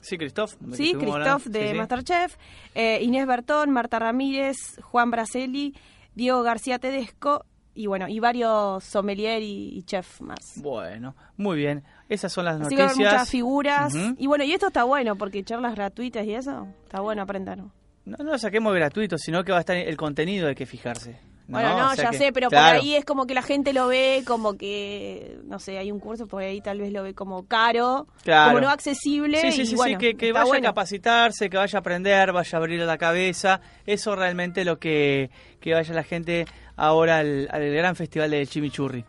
Sí, 0.00 0.18
Christoph. 0.18 0.54
que 0.56 0.76
Sí, 0.76 0.94
Christoph 0.94 1.46
de 1.46 1.62
Sí, 1.62 1.68
sí. 1.68 1.74
Masterchef, 1.74 2.36
eh, 2.74 3.00
Inés 3.02 3.26
Bertón, 3.26 3.70
Marta 3.70 3.98
Ramírez, 3.98 4.56
Juan 4.82 5.10
Braceli, 5.10 5.74
Diego 6.14 6.42
García 6.42 6.78
Tedesco 6.78 7.44
y 7.74 7.86
bueno, 7.88 8.06
y 8.08 8.20
varios 8.20 8.84
sommelier 8.84 9.42
y, 9.42 9.76
y 9.76 9.82
chef 9.82 10.20
más. 10.20 10.60
Bueno, 10.62 11.14
muy 11.36 11.56
bien. 11.56 11.82
Esas 12.08 12.32
son 12.32 12.44
las 12.44 12.60
Así 12.60 12.76
que 12.76 12.82
noticias. 12.82 13.12
muchas 13.12 13.30
figuras. 13.30 13.94
Y 14.18 14.26
bueno, 14.26 14.44
y 14.44 14.52
esto 14.52 14.68
está 14.68 14.84
bueno 14.84 15.16
porque 15.16 15.42
charlas 15.42 15.74
gratuitas 15.74 16.24
y 16.26 16.34
eso, 16.34 16.68
está 16.84 17.00
bueno 17.00 17.22
aprender. 17.22 17.58
No, 17.58 18.16
no 18.18 18.24
lo 18.24 18.38
saquemos 18.38 18.72
gratuito, 18.74 19.18
sino 19.18 19.42
que 19.42 19.50
va 19.52 19.58
a 19.58 19.60
estar 19.60 19.76
el 19.76 19.96
contenido, 19.96 20.46
hay 20.48 20.54
que 20.54 20.66
fijarse. 20.66 21.18
Bueno, 21.48 21.76
no, 21.78 21.86
O 21.92 21.94
sea 21.94 22.06
ya 22.06 22.10
que- 22.10 22.18
sé, 22.18 22.32
pero 22.32 22.48
claro. 22.48 22.74
por 22.78 22.82
ahí 22.84 22.94
es 22.96 23.04
como 23.04 23.24
que 23.26 23.32
la 23.34 23.42
gente 23.42 23.72
lo 23.72 23.86
ve 23.86 24.24
como 24.26 24.54
que, 24.56 25.38
no 25.44 25.60
sé, 25.60 25.78
hay 25.78 25.92
un 25.92 26.00
curso, 26.00 26.26
por 26.26 26.42
ahí 26.42 26.60
tal 26.60 26.78
vez 26.80 26.92
lo 26.92 27.04
ve 27.04 27.14
como 27.14 27.46
caro, 27.46 28.08
Claro. 28.24 28.50
como 28.50 28.60
no 28.62 28.68
accesible. 28.68 29.40
Sí, 29.40 29.52
sí, 29.52 29.62
y 29.62 29.66
sí, 29.66 29.74
bueno, 29.76 29.98
sí, 30.00 30.14
que, 30.14 30.32
vaya 30.32 30.44
bueno. 30.44 30.66
a 30.68 30.70
capacitarse, 30.70 31.48
que 31.48 31.56
vaya 31.56 31.78
a 31.78 31.80
aprender, 31.80 32.32
vaya 32.32 32.50
a 32.52 32.56
abrir 32.60 32.80
la 32.80 32.98
cabeza. 32.98 33.60
Eso 33.86 34.16
realmente 34.16 34.64
lo 34.64 34.78
que, 34.80 35.30
que 35.60 35.72
vaya 35.74 35.94
la 35.94 36.02
gente 36.02 36.46
ahora 36.76 37.18
al, 37.18 37.48
al 37.50 37.70
gran 37.72 37.94
festival 37.94 38.30
del 38.32 38.48
chimichurri. 38.48 39.04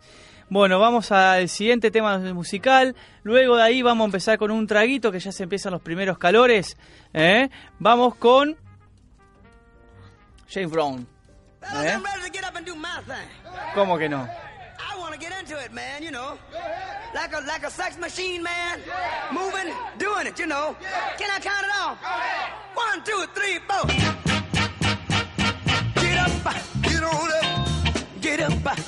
Bueno, 0.50 0.78
vamos 0.78 1.12
al 1.12 1.48
siguiente 1.50 1.90
tema 1.90 2.18
musical. 2.18 2.96
Luego 3.22 3.56
de 3.56 3.64
ahí 3.64 3.82
vamos 3.82 4.04
a 4.04 4.06
empezar 4.06 4.38
con 4.38 4.50
un 4.50 4.66
traguito 4.66 5.12
que 5.12 5.20
ya 5.20 5.30
se 5.30 5.42
empiezan 5.42 5.72
los 5.72 5.82
primeros 5.82 6.16
calores. 6.16 6.76
¿eh? 7.12 7.50
Vamos 7.78 8.14
con 8.14 8.56
James 10.48 10.70
Brown. 10.70 11.06
¿eh? 11.62 11.98
Thing. 13.06 13.74
¿Cómo 13.74 13.98
que 13.98 14.08
no? 14.08 14.26
I 14.78 14.98
want 14.98 15.14
to 15.14 15.20
get 15.20 15.32
into 15.38 15.56
it, 15.62 15.72
man, 15.72 16.02
you 16.02 16.10
know. 16.10 16.38
Like 17.14 17.32
a 17.32 17.40
like 17.40 17.64
a 17.64 17.70
sex 17.70 17.98
machine, 17.98 18.42
man. 18.42 18.80
Moving, 19.32 19.72
doing 19.98 20.26
it, 20.26 20.38
you 20.38 20.46
know. 20.46 20.76
Can 21.16 21.30
I 21.30 21.38
count 21.40 21.64
it 21.64 21.72
off? 21.78 21.98
One, 22.74 23.02
two, 23.04 23.24
three, 23.34 23.58
four. 23.66 23.86
Get 26.02 26.18
up, 26.18 26.54
get 26.82 27.02
on 27.02 27.30
up. 27.32 28.20
Get 28.20 28.40
up, 28.40 28.87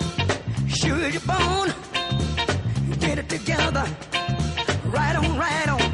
sure 0.91 1.09
you're 1.09 1.21
born. 1.21 1.73
Get 2.99 3.19
it 3.19 3.29
together, 3.29 3.85
right 4.85 5.15
on, 5.15 5.37
right 5.37 5.69
on. 5.69 5.90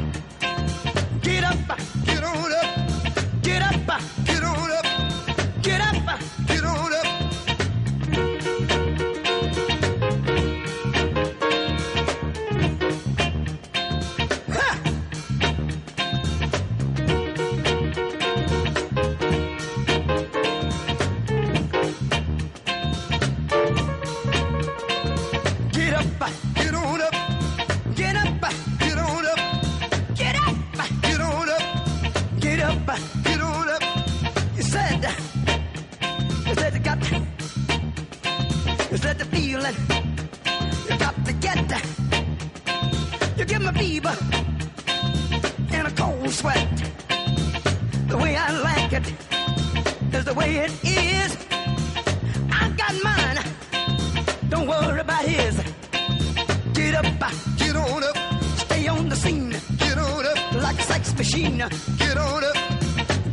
Sex 61.04 61.16
machine. 61.16 61.58
Get 61.58 62.16
on 62.16 62.44
up. 62.44 62.56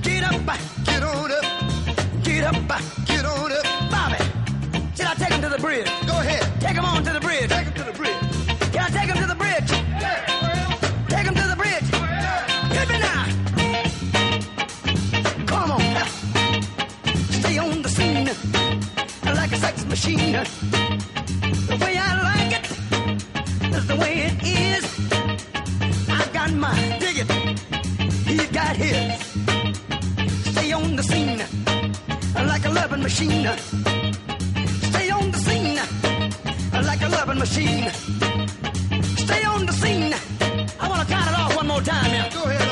Get 0.02 0.24
up, 0.24 0.46
get 0.86 1.04
on 1.04 1.32
up. 1.32 1.46
Get 2.24 2.44
up, 2.44 2.56
get 3.06 3.26
on 3.26 3.52
up. 3.52 3.66
Bobby, 3.92 4.18
should 4.96 5.08
I 5.08 5.16
take 5.16 5.34
him 5.34 5.42
to 5.42 5.50
the 5.50 5.58
bridge? 5.60 5.90
Go 6.06 6.14
ahead. 6.20 6.62
Take 6.62 6.76
him 6.76 6.86
on 6.86 7.04
to 7.04 7.14
the 7.14 7.20
bridge. 7.20 7.50
Take 7.50 7.66
him 7.66 7.74
to 7.74 7.84
the 7.84 7.94
bridge. 7.94 8.72
Can 8.72 8.84
I 8.84 8.90
take 8.90 9.10
him 9.10 9.18
to 9.18 9.28
the 9.28 9.36
bridge? 9.36 9.70
Take 11.10 11.26
him 11.26 11.36
to 11.36 11.48
the 11.52 11.56
bridge. 11.56 11.90
Come 15.48 15.72
on. 15.72 15.82
Stay 17.42 17.58
on 17.58 17.82
the 17.82 17.90
scene 17.90 18.30
like 19.36 19.52
a 19.52 19.58
sex 19.58 19.86
machine. 19.86 20.34
The 21.70 21.78
way 21.82 21.98
I 21.98 22.10
like 22.30 22.52
it 22.58 22.66
is 23.76 23.88
the 23.88 23.96
way 23.96 24.14
it 24.28 24.44
is. 24.44 24.84
I 26.10 26.26
got 26.34 26.52
mine, 26.54 26.95
got 28.56 28.78
his. 28.78 29.20
Stay 30.52 30.72
on 30.72 30.96
the 30.96 31.04
scene 31.04 31.40
like 32.52 32.66
a 32.66 32.70
loving 32.70 33.04
machine. 33.04 33.50
Stay 34.92 35.10
on 35.10 35.30
the 35.32 35.38
scene 35.46 35.76
like 36.90 37.02
a 37.02 37.10
loving 37.10 37.40
machine. 37.40 37.90
Stay 39.26 39.44
on 39.44 39.66
the 39.66 39.74
scene. 39.74 40.14
I 40.80 40.88
want 40.88 41.02
to 41.06 41.14
count 41.14 41.28
it 41.32 41.38
off 41.38 41.54
one 41.58 41.68
more 41.68 41.82
time 41.82 42.06
here. 42.06 42.30
Go 42.34 42.44
ahead. 42.50 42.65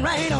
Right 0.00 0.32
on, 0.32 0.39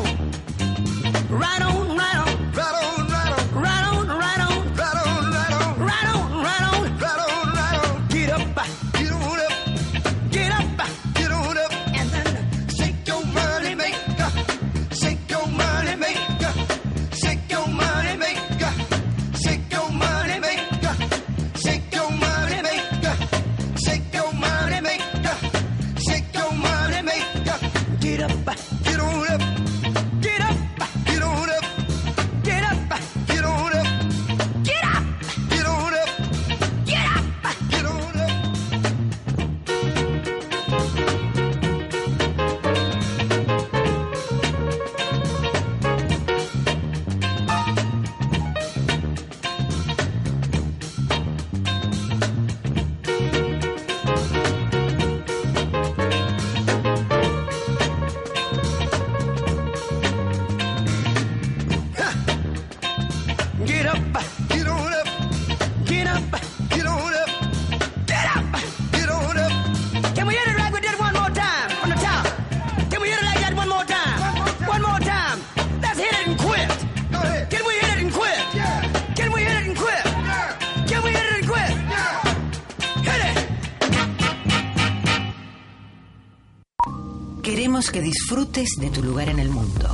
disfrutes 88.30 88.76
de 88.78 88.90
tu 88.90 89.02
lugar 89.02 89.28
en 89.28 89.40
el 89.40 89.48
mundo. 89.48 89.88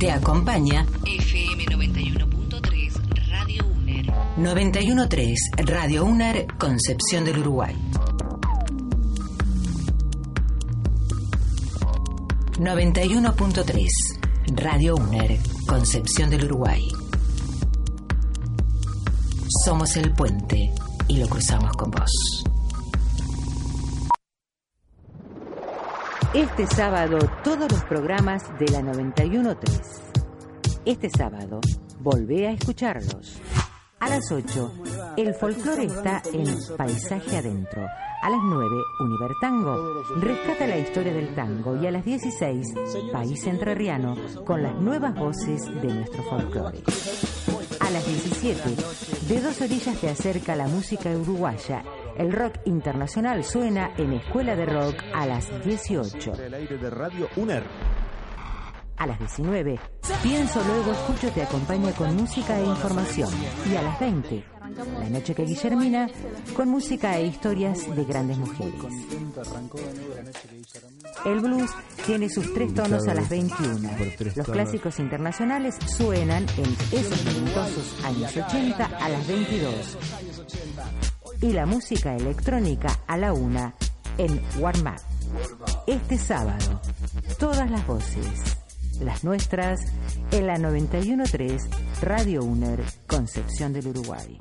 Te 0.00 0.10
acompaña 0.10 0.84
FM 1.06 1.64
91.3 1.64 3.28
Radio 3.30 3.64
UNER. 3.68 4.06
91.3 4.36 5.36
Radio 5.64 6.04
UNER 6.04 6.48
Concepción 6.58 7.24
del 7.24 7.38
Uruguay. 7.38 7.76
91.3 12.58 13.86
Radio 14.56 14.96
UNER 14.96 15.38
Concepción 15.68 16.30
del 16.30 16.46
Uruguay. 16.46 16.88
Somos 19.64 19.96
el 19.96 20.12
puente 20.14 20.72
y 21.06 21.18
lo 21.18 21.28
cruzamos 21.28 21.70
con 21.76 21.92
vos. 21.92 22.44
Este 26.36 26.66
sábado 26.66 27.18
todos 27.42 27.72
los 27.72 27.82
programas 27.84 28.42
de 28.58 28.68
la 28.68 28.82
913. 28.82 29.80
Este 30.84 31.08
sábado 31.08 31.62
volvé 32.00 32.48
a 32.48 32.50
escucharlos. 32.50 33.40
A 34.00 34.10
las 34.10 34.30
8, 34.30 35.14
el 35.16 35.34
folclore 35.34 35.86
está 35.86 36.20
en 36.30 36.44
Paisaje 36.76 37.38
Adentro. 37.38 37.86
A 38.20 38.28
las 38.28 38.40
9, 38.44 38.68
Univertango 39.00 40.02
rescata 40.16 40.66
la 40.66 40.76
historia 40.76 41.14
del 41.14 41.34
tango. 41.34 41.74
Y 41.82 41.86
a 41.86 41.90
las 41.90 42.04
16, 42.04 42.66
País 43.10 43.46
Entrerriano 43.46 44.14
con 44.44 44.62
las 44.62 44.74
nuevas 44.74 45.14
voces 45.14 45.64
de 45.80 45.88
nuestro 45.88 46.22
folclore. 46.24 46.82
A 47.80 47.90
las 47.90 48.06
17, 48.06 48.76
de 49.26 49.40
dos 49.40 49.58
orillas 49.62 49.98
te 50.02 50.10
acerca 50.10 50.54
la 50.54 50.68
música 50.68 51.08
uruguaya. 51.08 51.82
El 52.18 52.32
rock 52.32 52.54
internacional 52.64 53.44
suena 53.44 53.92
en 53.98 54.14
Escuela 54.14 54.56
de 54.56 54.64
Rock 54.64 55.02
a 55.14 55.26
las 55.26 55.62
18. 55.62 56.32
El 56.32 56.54
aire 56.54 56.78
de 56.78 56.88
Radio 56.88 57.28
UNER. 57.36 57.62
A 58.96 59.06
las 59.06 59.18
19, 59.18 59.78
Pienso 60.22 60.64
Luego 60.64 60.92
Escucho 60.92 61.30
te 61.30 61.42
acompaña 61.42 61.92
con 61.92 62.16
música 62.16 62.58
e 62.58 62.64
información. 62.64 63.28
Y 63.70 63.76
a 63.76 63.82
las 63.82 64.00
20, 64.00 64.44
La 64.98 65.10
noche 65.10 65.34
que 65.34 65.44
Guillermina, 65.44 66.08
con 66.54 66.70
música 66.70 67.18
e 67.18 67.26
historias 67.26 67.94
de 67.94 68.04
grandes 68.04 68.38
mujeres. 68.38 68.74
El 71.26 71.40
blues 71.40 71.70
tiene 72.06 72.30
sus 72.30 72.54
tres 72.54 72.72
tonos 72.72 73.06
a 73.08 73.14
las 73.14 73.28
21. 73.28 73.90
Los 74.34 74.46
clásicos 74.46 74.98
internacionales 75.00 75.76
suenan 75.86 76.46
en 76.56 76.98
esos 76.98 77.24
minutosos 77.26 78.04
años 78.04 78.34
80 78.34 78.84
a 78.86 79.08
las 79.10 79.26
22. 79.26 79.98
Y 81.40 81.52
la 81.52 81.66
música 81.66 82.16
electrónica 82.16 83.00
a 83.06 83.16
la 83.16 83.32
1 83.32 83.72
en 84.18 84.42
Warm 84.58 84.86
Up. 84.86 85.00
Este 85.86 86.18
sábado, 86.18 86.80
todas 87.38 87.70
las 87.70 87.86
voces, 87.86 88.56
las 89.00 89.24
nuestras, 89.24 89.80
en 90.32 90.46
la 90.46 90.58
913 90.58 91.68
Radio 92.02 92.42
UNER, 92.42 92.82
Concepción 93.06 93.72
del 93.72 93.88
Uruguay. 93.88 94.38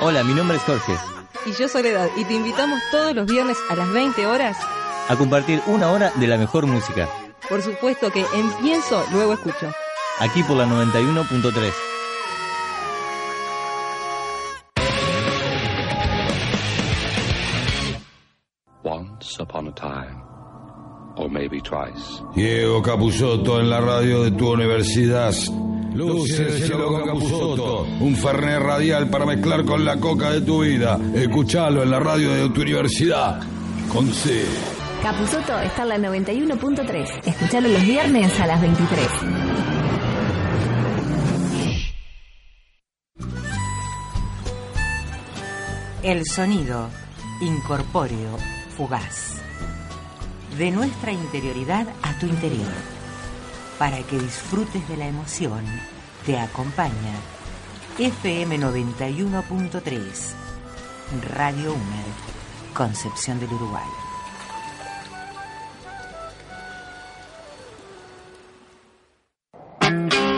Hola, 0.00 0.24
mi 0.24 0.34
nombre 0.34 0.56
es 0.56 0.62
Jorge. 0.62 0.96
Y 1.46 1.52
yo 1.52 1.68
Soledad, 1.68 2.08
y 2.16 2.24
te 2.24 2.34
invitamos 2.34 2.80
todos 2.90 3.14
los 3.14 3.26
viernes 3.26 3.56
a 3.70 3.76
las 3.76 3.90
20 3.92 4.26
horas, 4.26 4.56
A 5.08 5.16
compartir 5.16 5.60
una 5.66 5.90
hora 5.90 6.12
de 6.16 6.26
la 6.26 6.36
mejor 6.38 6.66
música. 6.66 7.08
por 7.48 7.62
supuesto 7.62 8.10
que 8.12 8.24
empiezo, 8.34 9.04
luego 9.12 9.32
escucho. 9.34 9.72
Aquí 10.20 10.42
por 10.44 10.56
la 10.56 10.66
91.3. 10.66 11.72
Once 18.82 19.38
upon 19.38 19.68
a 19.68 19.72
time, 19.72 20.22
or 21.16 21.28
maybe 21.28 21.60
twice. 21.60 22.22
Diego 22.34 22.82
Capusotto 22.82 23.60
en 23.60 23.68
la 23.68 23.80
radio 23.80 24.22
de 24.24 24.30
tu 24.32 24.50
universidad. 24.52 25.32
Luces 25.94 26.66
Diego 26.66 27.04
Capusotto, 27.04 27.82
un 28.00 28.16
fernet 28.16 28.60
radial 28.60 29.10
para 29.10 29.26
mezclar 29.26 29.64
con 29.64 29.84
la 29.84 29.98
coca 29.98 30.30
de 30.30 30.40
tu 30.40 30.62
vida. 30.62 30.98
Escuchalo 31.14 31.82
en 31.82 31.90
la 31.90 32.00
radio 32.00 32.30
de 32.30 32.48
tu 32.50 32.62
universidad. 32.62 33.40
Con 33.92 34.12
C. 34.12 34.44
Capuzoto 35.02 35.58
está 35.60 35.82
en 35.82 35.88
la 35.88 35.98
91.3. 35.98 37.26
Escuchalo 37.26 37.68
los 37.68 37.84
viernes 37.84 38.38
a 38.38 38.46
las 38.46 38.60
23. 38.60 39.06
El 46.02 46.24
sonido 46.24 46.88
incorpóreo, 47.40 48.36
fugaz. 48.76 49.40
De 50.56 50.70
nuestra 50.70 51.12
interioridad 51.12 51.86
a 52.02 52.18
tu 52.18 52.26
interior. 52.26 52.99
Para 53.80 53.96
que 54.02 54.18
disfrutes 54.18 54.86
de 54.90 54.96
la 54.98 55.06
emoción, 55.06 55.64
te 56.26 56.38
acompaña 56.38 57.14
FM 57.98 58.58
91.3, 58.58 60.02
Radio 61.34 61.72
UNER, 61.72 62.74
Concepción 62.74 63.40
del 63.40 63.50
Uruguay. 63.54 63.88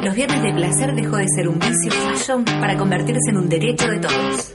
Los 0.04 0.14
viernes 0.14 0.42
de 0.44 0.52
placer 0.52 0.94
dejó 0.94 1.16
de 1.16 1.26
ser 1.34 1.48
un 1.48 1.58
vicio 1.58 1.90
fashion 1.90 2.44
para 2.44 2.76
convertirse 2.76 3.30
en 3.30 3.38
un 3.38 3.48
derecho 3.48 3.88
de 3.88 3.98
todos. 3.98 4.54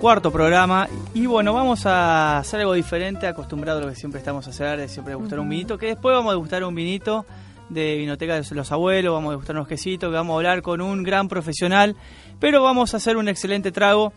cuarto 0.00 0.30
programa. 0.30 0.88
Y 1.14 1.26
bueno, 1.26 1.52
vamos 1.54 1.86
a 1.86 2.38
hacer 2.38 2.60
algo 2.60 2.74
diferente, 2.74 3.26
acostumbrado 3.26 3.78
a 3.78 3.82
lo 3.82 3.88
que 3.88 3.96
siempre 3.96 4.18
estamos 4.18 4.46
a 4.46 4.50
hacer, 4.50 4.78
de 4.78 4.88
siempre 4.88 5.14
degustar 5.14 5.40
un 5.40 5.48
vinito. 5.48 5.78
Que 5.78 5.86
después 5.86 6.14
vamos 6.14 6.28
a 6.30 6.34
degustar 6.34 6.62
un 6.62 6.74
vinito 6.74 7.24
de 7.68 7.96
Vinoteca 7.96 8.40
de 8.40 8.54
los 8.54 8.72
Abuelos, 8.72 9.12
vamos 9.14 9.28
a 9.28 9.32
degustar 9.32 9.56
unos 9.56 9.68
quesitos, 9.68 10.08
que 10.10 10.14
vamos 10.14 10.34
a 10.34 10.36
hablar 10.36 10.62
con 10.62 10.80
un 10.80 11.02
gran 11.02 11.28
profesional. 11.28 11.96
Pero 12.38 12.62
vamos 12.62 12.94
a 12.94 12.98
hacer 12.98 13.16
un 13.16 13.28
excelente 13.28 13.72
trago 13.72 14.12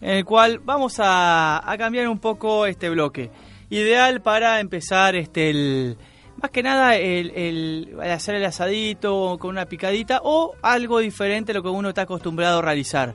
en 0.00 0.10
el 0.10 0.24
cual 0.24 0.60
vamos 0.64 0.96
a, 0.98 1.62
cambiar 1.78 2.08
un 2.08 2.18
poco 2.18 2.66
este 2.66 2.90
bloque. 2.90 3.30
Ideal 3.70 4.20
para 4.22 4.60
empezar 4.60 5.16
este 5.16 5.50
el, 5.50 5.96
más 6.40 6.50
que 6.50 6.62
nada 6.62 6.96
el, 6.96 7.30
el- 7.30 7.96
el 8.02 8.10
hacer 8.10 8.34
el 8.36 8.44
asadito 8.44 9.36
con 9.40 9.50
una 9.50 9.66
picadita 9.66 10.20
o 10.22 10.54
algo 10.62 10.98
diferente 10.98 11.52
a 11.52 11.54
lo 11.54 11.62
que 11.62 11.68
uno 11.70 11.88
está 11.88 12.02
acostumbrado 12.02 12.58
a 12.58 12.62
realizar. 12.62 13.14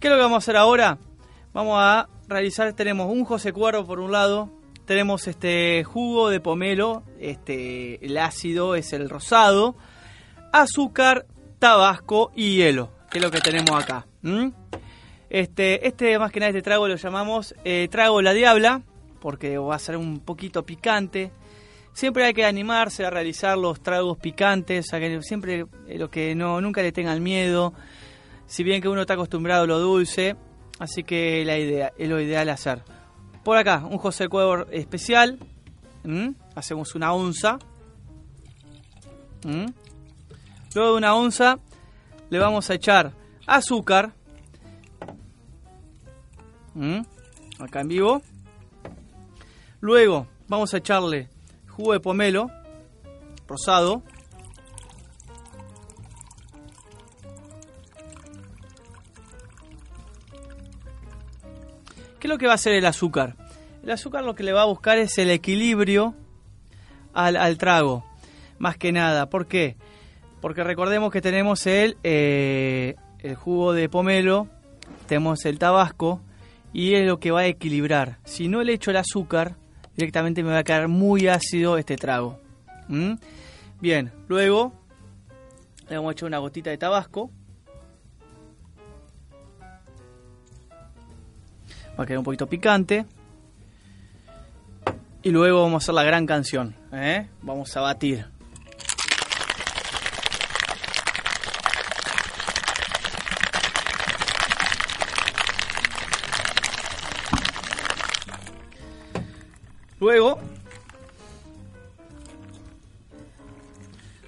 ¿Qué 0.00 0.06
es 0.06 0.10
lo 0.10 0.16
que 0.16 0.22
vamos 0.22 0.36
a 0.36 0.38
hacer 0.38 0.56
ahora? 0.56 0.98
Vamos 1.52 1.76
a 1.78 2.08
realizar, 2.28 2.72
tenemos 2.74 3.10
un 3.10 3.24
José 3.24 3.52
Cuervo 3.52 3.86
por 3.86 3.98
un 3.98 4.12
lado, 4.12 4.50
tenemos 4.86 5.26
este 5.26 5.84
jugo 5.84 6.30
de 6.30 6.40
pomelo, 6.40 7.02
este 7.20 8.04
el 8.04 8.16
ácido 8.16 8.74
es 8.74 8.92
el 8.92 9.10
rosado, 9.10 9.76
azúcar, 10.52 11.26
tabasco 11.58 12.30
y 12.34 12.56
hielo, 12.56 12.90
que 13.10 13.18
es 13.18 13.24
lo 13.24 13.30
que 13.30 13.40
tenemos 13.40 13.70
acá. 13.82 14.06
Este, 15.28 15.86
este 15.86 16.18
más 16.18 16.30
que 16.30 16.40
nada 16.40 16.50
este 16.50 16.62
trago 16.62 16.86
lo 16.88 16.96
llamamos 16.96 17.54
eh, 17.64 17.88
trago 17.90 18.22
la 18.22 18.32
diabla, 18.32 18.82
porque 19.20 19.58
va 19.58 19.74
a 19.74 19.78
ser 19.78 19.96
un 19.96 20.20
poquito 20.20 20.64
picante. 20.64 21.32
Siempre 21.92 22.24
hay 22.24 22.34
que 22.34 22.44
animarse 22.44 23.04
a 23.04 23.10
realizar 23.10 23.58
los 23.58 23.80
tragos 23.80 24.18
picantes, 24.18 24.92
a 24.92 25.00
que 25.00 25.20
siempre 25.22 25.66
eh, 25.88 25.98
lo 25.98 26.10
que 26.10 26.34
no 26.34 26.60
nunca 26.60 26.82
le 26.82 26.92
tengan 26.92 27.22
miedo. 27.22 27.74
Si 28.46 28.62
bien 28.62 28.80
que 28.80 28.88
uno 28.88 29.00
está 29.00 29.14
acostumbrado 29.14 29.64
a 29.64 29.66
lo 29.66 29.80
dulce, 29.80 30.36
así 30.78 31.02
que 31.02 31.44
la 31.44 31.58
idea 31.58 31.92
es 31.98 32.08
lo 32.08 32.20
ideal 32.20 32.48
hacer. 32.50 32.82
Por 33.46 33.56
acá, 33.56 33.86
un 33.88 33.98
José 33.98 34.28
Cuervo 34.28 34.66
especial. 34.72 35.38
Hacemos 36.56 36.96
una 36.96 37.12
onza. 37.12 37.60
Luego 40.74 40.90
de 40.90 40.96
una 40.96 41.14
onza 41.14 41.60
le 42.28 42.40
vamos 42.40 42.68
a 42.70 42.74
echar 42.74 43.12
azúcar. 43.46 44.12
Acá 47.60 47.82
en 47.82 47.86
vivo. 47.88 48.20
Luego 49.78 50.26
vamos 50.48 50.74
a 50.74 50.78
echarle 50.78 51.28
jugo 51.68 51.92
de 51.92 52.00
pomelo 52.00 52.50
rosado. 53.46 54.02
¿Qué 62.26 62.28
es 62.28 62.34
lo 62.34 62.38
que 62.38 62.46
va 62.46 62.54
a 62.54 62.56
hacer 62.56 62.72
el 62.72 62.84
azúcar? 62.86 63.36
El 63.84 63.90
azúcar 63.92 64.24
lo 64.24 64.34
que 64.34 64.42
le 64.42 64.52
va 64.52 64.62
a 64.62 64.64
buscar 64.64 64.98
es 64.98 65.16
el 65.18 65.30
equilibrio 65.30 66.12
al, 67.14 67.56
trago, 67.56 68.04
más 68.58 68.76
que 68.76 68.90
nada. 68.90 69.30
¿Por 69.30 69.46
qué? 69.46 69.76
Porque 70.40 70.64
recordemos 70.64 71.12
que 71.12 71.20
tenemos 71.20 71.68
el, 71.68 71.96
eh, 72.02 72.96
el 73.20 73.36
jugo 73.36 73.74
de 73.74 73.88
pomelo, 73.88 74.48
tenemos 75.06 75.44
el 75.44 75.60
tabasco 75.60 76.20
y 76.72 76.94
es 76.94 77.06
lo 77.06 77.20
que 77.20 77.30
va 77.30 77.42
a 77.42 77.46
equilibrar. 77.46 78.18
Si 78.24 78.48
no 78.48 78.64
le 78.64 78.72
echo 78.72 78.90
el 78.90 78.96
azúcar, 78.96 79.54
directamente 79.94 80.42
me 80.42 80.50
va 80.50 80.58
a 80.58 80.64
quedar 80.64 80.88
muy 80.88 81.28
ácido 81.28 81.78
este 81.78 81.94
trago. 81.94 82.40
¿Mm? 82.88 83.12
Bien, 83.80 84.10
luego 84.26 84.72
le 85.88 85.94
vamos 85.94 86.08
a 86.08 86.12
echar 86.14 86.26
una 86.26 86.38
gotita 86.38 86.70
de 86.70 86.78
tabasco. 86.78 87.30
Va 91.98 92.04
a 92.04 92.06
quedar 92.06 92.18
un 92.18 92.24
poquito 92.24 92.46
picante. 92.46 93.06
Y 95.22 95.30
luego 95.30 95.62
vamos 95.62 95.82
a 95.82 95.84
hacer 95.84 95.94
la 95.94 96.04
gran 96.04 96.26
canción. 96.26 96.76
¿eh? 96.92 97.28
Vamos 97.42 97.76
a 97.76 97.80
batir. 97.80 98.26
Luego, 109.98 110.38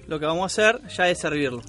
lo 0.07 0.19
que 0.19 0.25
vamos 0.25 0.41
a 0.41 0.45
hacer 0.47 0.87
ya 0.89 1.07
es 1.07 1.19
servirlo. 1.19 1.61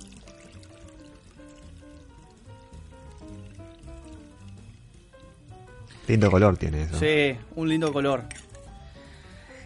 Lindo 6.11 6.29
color 6.29 6.57
tiene 6.57 6.83
eso. 6.83 6.99
Sí, 6.99 7.37
un 7.55 7.68
lindo 7.68 7.92
color. 7.92 8.25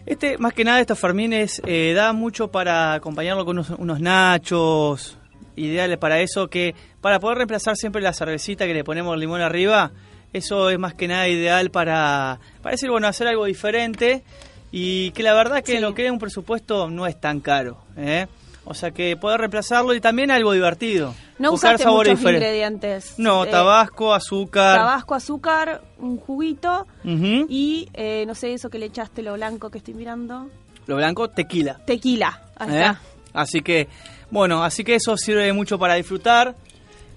Este, 0.05 0.37
más 0.37 0.53
que 0.53 0.63
nada, 0.63 0.79
estos 0.79 0.99
fermines 0.99 1.59
eh, 1.65 1.93
da 1.95 2.13
mucho 2.13 2.49
para 2.49 2.93
acompañarlo 2.93 3.43
con 3.45 3.57
unos, 3.57 3.71
unos 3.71 3.99
nachos, 3.99 5.17
ideales 5.55 5.97
para 5.97 6.19
eso, 6.19 6.47
que 6.47 6.75
para 7.01 7.19
poder 7.19 7.39
reemplazar 7.39 7.75
siempre 7.75 8.03
la 8.03 8.13
cervecita 8.13 8.67
que 8.67 8.75
le 8.75 8.83
ponemos 8.83 9.17
limón 9.17 9.41
arriba, 9.41 9.91
eso 10.33 10.69
es 10.69 10.77
más 10.77 10.93
que 10.93 11.07
nada 11.07 11.27
ideal 11.27 11.71
para, 11.71 12.39
para 12.61 12.73
decir, 12.73 12.91
bueno, 12.91 13.07
hacer 13.07 13.25
algo 13.27 13.45
diferente 13.45 14.23
y 14.71 15.09
que 15.11 15.23
la 15.23 15.33
verdad 15.33 15.63
que 15.63 15.79
lo 15.79 15.95
que 15.95 16.05
es 16.05 16.11
un 16.11 16.19
presupuesto 16.19 16.91
no 16.91 17.07
es 17.07 17.19
tan 17.19 17.39
caro. 17.39 17.79
¿eh? 17.97 18.27
O 18.65 18.73
sea 18.73 18.91
que 18.91 19.15
poder 19.15 19.39
reemplazarlo 19.41 19.93
y 19.93 20.01
también 20.01 20.31
algo 20.31 20.51
divertido. 20.51 21.13
No 21.37 21.51
buscar 21.51 21.75
usaste 21.75 21.83
sabores 21.83 22.09
muchos 22.13 22.19
diferentes. 22.19 22.47
ingredientes. 22.47 23.13
No, 23.19 23.45
Eh, 23.45 23.49
tabasco, 23.51 24.13
azúcar. 24.13 24.77
Tabasco, 24.79 25.13
azúcar, 25.15 25.81
un 25.99 26.17
juguito 26.17 26.87
y 27.03 27.87
eh, 27.93 28.23
no 28.25 28.33
sé 28.35 28.53
eso 28.53 28.69
que 28.69 28.79
le 28.79 28.87
echaste 28.87 29.21
lo 29.21 29.33
blanco 29.33 29.69
que 29.69 29.77
estoy 29.77 29.93
mirando. 29.93 30.49
Lo 30.87 30.95
blanco, 30.95 31.29
tequila. 31.29 31.79
Tequila. 31.85 32.41
Ahí 32.57 32.69
¿eh? 32.73 32.77
está. 32.79 32.99
Así 33.33 33.61
que, 33.61 33.87
bueno, 34.31 34.63
así 34.63 34.83
que 34.83 34.95
eso 34.95 35.15
sirve 35.17 35.51
mucho 35.53 35.77
para 35.77 35.95
disfrutar. 35.95 36.55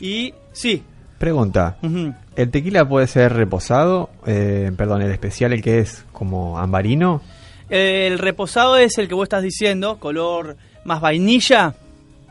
Y 0.01 0.35
sí, 0.53 0.83
Pregunta. 1.19 1.79
¿El 2.37 2.51
tequila 2.53 2.89
puede 2.89 3.09
ser 3.09 3.33
reposado? 3.33 4.09
Eh, 4.25 4.71
perdón, 4.77 5.03
el 5.03 5.11
especial, 5.11 5.53
el 5.53 5.63
que 5.63 5.81
es 5.81 6.05
como 6.13 6.59
ambarino. 6.61 7.21
el 7.71 8.19
reposado 8.21 8.77
es 8.77 8.99
el 8.99 9.09
que 9.09 9.15
vos 9.15 9.25
estás 9.25 9.43
diciendo, 9.43 9.99
color 9.99 10.57
más 10.89 11.01
vainilla. 11.01 11.75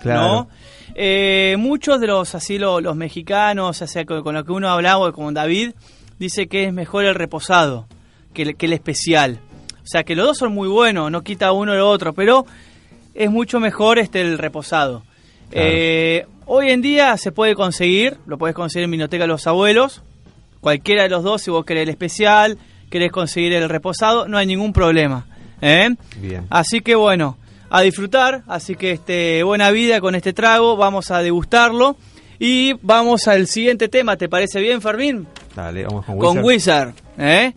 Claro. 0.01 0.21
¿no? 0.21 0.49
Eh, 0.95 1.55
muchos 1.59 1.99
de 2.01 2.07
los 2.07 2.35
así 2.35 2.57
lo- 2.57 2.81
los, 2.81 2.95
mexicanos, 2.95 3.81
o 3.81 3.87
sea, 3.87 4.05
con, 4.05 4.21
con 4.23 4.35
lo 4.35 4.43
que 4.43 4.51
uno 4.51 4.67
ha 4.67 4.73
hablado, 4.73 5.11
como 5.13 5.31
David, 5.31 5.71
dice 6.19 6.47
que 6.47 6.65
es 6.65 6.73
mejor 6.73 7.05
el 7.05 7.15
reposado 7.15 7.87
que 8.33 8.41
el, 8.41 8.55
que 8.57 8.65
el 8.65 8.73
especial. 8.73 9.39
O 9.83 9.87
sea, 9.87 10.03
que 10.03 10.15
los 10.15 10.25
dos 10.25 10.37
son 10.37 10.53
muy 10.53 10.67
buenos, 10.67 11.09
no 11.11 11.21
quita 11.21 11.51
uno 11.53 11.73
el 11.73 11.79
otro, 11.79 12.13
pero 12.13 12.45
es 13.13 13.31
mucho 13.31 13.59
mejor 13.59 13.99
este 13.99 14.21
el 14.21 14.37
reposado. 14.37 15.03
Eh, 15.51 16.25
hoy 16.45 16.71
en 16.71 16.81
día 16.81 17.15
se 17.17 17.31
puede 17.31 17.55
conseguir, 17.55 18.17
lo 18.25 18.37
puedes 18.37 18.55
conseguir 18.55 18.83
en 18.83 18.89
Minoteca 18.89 19.23
de 19.23 19.29
los 19.29 19.47
Abuelos, 19.47 20.01
cualquiera 20.61 21.03
de 21.03 21.09
los 21.09 21.23
dos, 21.23 21.41
si 21.41 21.51
vos 21.51 21.63
querés 21.63 21.83
el 21.83 21.89
especial, 21.89 22.57
querés 22.89 23.11
conseguir 23.11 23.53
el 23.53 23.69
reposado, 23.69 24.27
no 24.27 24.37
hay 24.37 24.45
ningún 24.45 24.73
problema. 24.73 25.25
¿eh? 25.61 25.89
Bien. 26.19 26.45
Así 26.49 26.81
que 26.81 26.95
bueno, 26.95 27.37
a 27.69 27.81
disfrutar, 27.81 28.43
así 28.47 28.75
que 28.75 28.91
este 28.91 29.43
buena 29.43 29.71
vida 29.71 29.99
con 30.01 30.15
este 30.15 30.33
trago, 30.33 30.77
vamos 30.77 31.11
a 31.11 31.21
degustarlo 31.21 31.97
y 32.39 32.73
vamos 32.81 33.27
al 33.27 33.47
siguiente 33.47 33.87
tema, 33.87 34.15
¿te 34.17 34.29
parece 34.29 34.59
bien, 34.59 34.81
Fermín? 34.81 35.27
Dale, 35.55 35.83
vamos 35.85 36.05
con 36.05 36.17
Con 36.17 36.43
Wizard. 36.43 36.89
Wizard, 36.89 36.93
¿eh? 37.17 37.53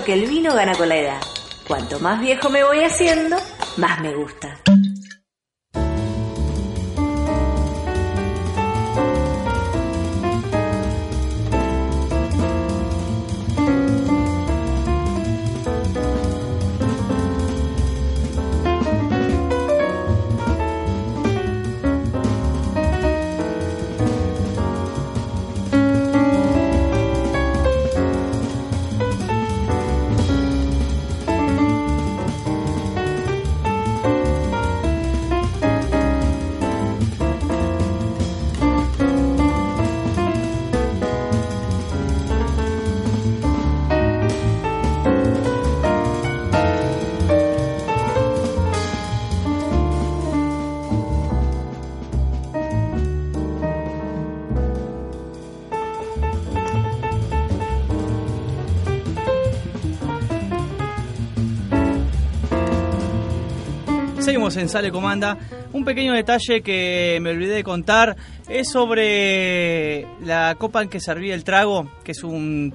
Que 0.00 0.14
el 0.14 0.26
vino 0.26 0.54
gana 0.54 0.74
con 0.74 0.88
la 0.88 0.96
edad. 0.96 1.20
Cuanto 1.68 2.00
más 2.00 2.20
viejo 2.20 2.48
me 2.48 2.64
voy 2.64 2.82
haciendo, 2.82 3.36
más 3.76 4.00
me 4.00 4.14
gusta. 4.14 4.71
Seguimos 64.22 64.56
en 64.56 64.68
Sale 64.68 64.92
Comanda. 64.92 65.36
Un 65.72 65.84
pequeño 65.84 66.12
detalle 66.12 66.62
que 66.62 67.18
me 67.20 67.30
olvidé 67.30 67.56
de 67.56 67.64
contar 67.64 68.16
es 68.48 68.70
sobre 68.70 70.06
la 70.24 70.54
copa 70.56 70.80
en 70.80 70.88
que 70.88 71.00
servía 71.00 71.34
el 71.34 71.42
trago, 71.42 71.90
que 72.04 72.12
es, 72.12 72.22
un 72.22 72.72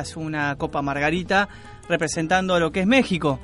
es 0.00 0.16
una 0.16 0.56
copa 0.56 0.80
margarita 0.80 1.50
representando 1.86 2.58
lo 2.58 2.72
que 2.72 2.80
es 2.80 2.86
México. 2.86 3.38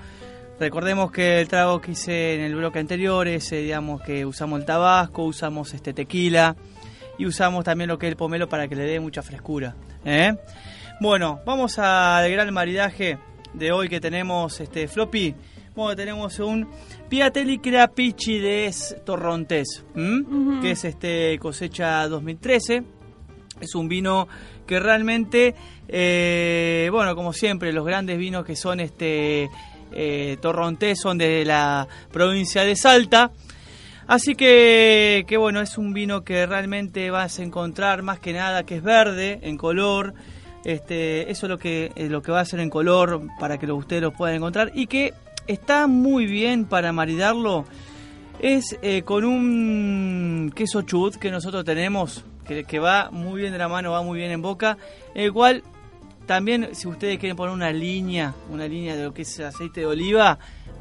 Recordemos 0.59 1.13
que 1.13 1.43
el 1.43 1.49
trago 1.49 1.79
que 1.83 1.93
hice 1.93 2.37
en 2.37 2.41
el 2.41 2.55
bloque 2.55 2.79
anterior 2.79 3.29
es, 3.29 3.53
eh, 3.53 3.61
digamos, 3.61 4.01
que 4.01 4.25
usamos 4.25 4.59
el 4.59 4.65
tabasco, 4.65 5.25
usamos 5.25 5.75
este 5.75 5.93
tequila 5.93 6.57
y 7.19 7.27
usamos 7.27 7.65
también 7.65 7.89
lo 7.89 7.99
que 7.99 8.07
es 8.07 8.13
el 8.13 8.17
pomelo 8.17 8.49
para 8.49 8.67
que 8.67 8.77
le 8.77 8.85
dé 8.85 8.99
mucha 8.99 9.21
frescura. 9.21 9.77
¿eh? 10.07 10.35
Bueno, 11.01 11.41
vamos 11.45 11.79
al 11.79 12.31
gran 12.31 12.53
maridaje 12.55 13.19
de 13.53 13.73
hoy 13.73 13.91
que 13.91 14.01
tenemos 14.01 14.59
este 14.59 14.89
floppy. 14.89 15.35
Bueno, 15.75 15.97
tenemos 15.97 16.39
un 16.39 16.69
Piatelli 17.09 17.59
Creapici 17.59 18.39
de 18.39 18.71
Torrontés, 19.05 19.85
que 20.61 20.71
es 20.73 20.85
este 20.85 21.39
cosecha 21.39 22.07
2013. 22.09 22.83
Es 23.61 23.75
un 23.75 23.89
vino 23.89 24.29
que 24.67 24.79
realmente, 24.81 25.55
eh, 25.89 26.89
bueno, 26.93 27.15
como 27.15 27.33
siempre, 27.33 27.73
los 27.73 27.87
grandes 27.87 28.19
vinos 28.19 28.45
que 28.45 28.55
son 28.57 28.81
este 28.81 29.49
eh, 29.93 30.37
Torrontés 30.43 31.01
son 31.01 31.17
de 31.17 31.45
la 31.47 31.89
provincia 32.13 32.65
de 32.65 32.77
Salta. 32.77 33.31
Así 34.07 34.35
que, 34.35 35.25
que 35.27 35.37
bueno, 35.39 35.61
es 35.63 35.79
un 35.79 35.95
vino 35.95 36.23
que 36.23 36.45
realmente 36.45 37.11
vas 37.11 37.39
a 37.39 37.43
encontrar 37.45 38.03
más 38.03 38.19
que 38.19 38.35
nada 38.35 38.65
que 38.65 38.77
es 38.77 38.83
verde 38.83 39.39
en 39.43 39.57
color. 39.57 40.13
Este, 40.65 41.31
eso 41.31 41.47
es 41.47 41.51
lo 41.51 41.59
que, 41.59 41.93
es 41.97 42.11
lo 42.11 42.21
que 42.21 42.31
va 42.31 42.41
a 42.41 42.45
ser 42.45 42.61
en 42.61 42.69
color 42.69 43.23
para 43.41 43.59
que 43.59 43.67
lo- 43.67 43.77
ustedes 43.77 44.03
lo 44.03 44.13
puedan 44.13 44.37
encontrar 44.37 44.71
y 44.75 44.87
que 44.87 45.13
está 45.47 45.87
muy 45.87 46.27
bien 46.27 46.65
para 46.65 46.93
maridarlo. 46.93 47.65
Es 48.39 48.77
eh, 48.83 49.03
con 49.03 49.25
un 49.25 50.53
queso 50.55 50.83
chut 50.83 51.17
que 51.17 51.31
nosotros 51.31 51.65
tenemos, 51.65 52.25
que, 52.47 52.65
que 52.65 52.79
va 52.79 53.11
muy 53.11 53.41
bien 53.41 53.53
de 53.53 53.59
la 53.59 53.69
mano, 53.69 53.93
va 53.93 54.03
muy 54.03 54.19
bien 54.19 54.33
en 54.33 54.43
boca, 54.43 54.79
el 55.15 55.33
cual 55.33 55.63
también 56.27 56.75
si 56.75 56.89
ustedes 56.89 57.19
quieren 57.19 57.37
poner 57.37 57.55
una 57.55 57.73
línea, 57.73 58.35
una 58.51 58.67
línea 58.67 58.97
de 58.97 59.05
lo 59.05 59.15
que 59.15 59.23
es 59.23 59.41
aceite 59.41 59.81
de 59.81 59.87
oliva, 59.87 60.39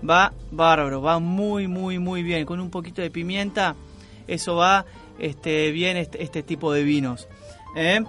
va 0.07 0.33
bárbaro, 0.51 1.01
va 1.01 1.19
muy, 1.19 1.67
muy, 1.67 1.99
muy 1.99 2.23
bien. 2.23 2.45
Con 2.45 2.59
un 2.59 2.69
poquito 2.69 3.01
de 3.01 3.11
pimienta, 3.11 3.75
eso 4.27 4.55
va 4.55 4.85
este, 5.19 5.71
bien 5.71 5.97
este, 5.97 6.23
este 6.23 6.43
tipo 6.43 6.71
de 6.73 6.83
vinos. 6.83 7.27
¿eh? 7.75 8.03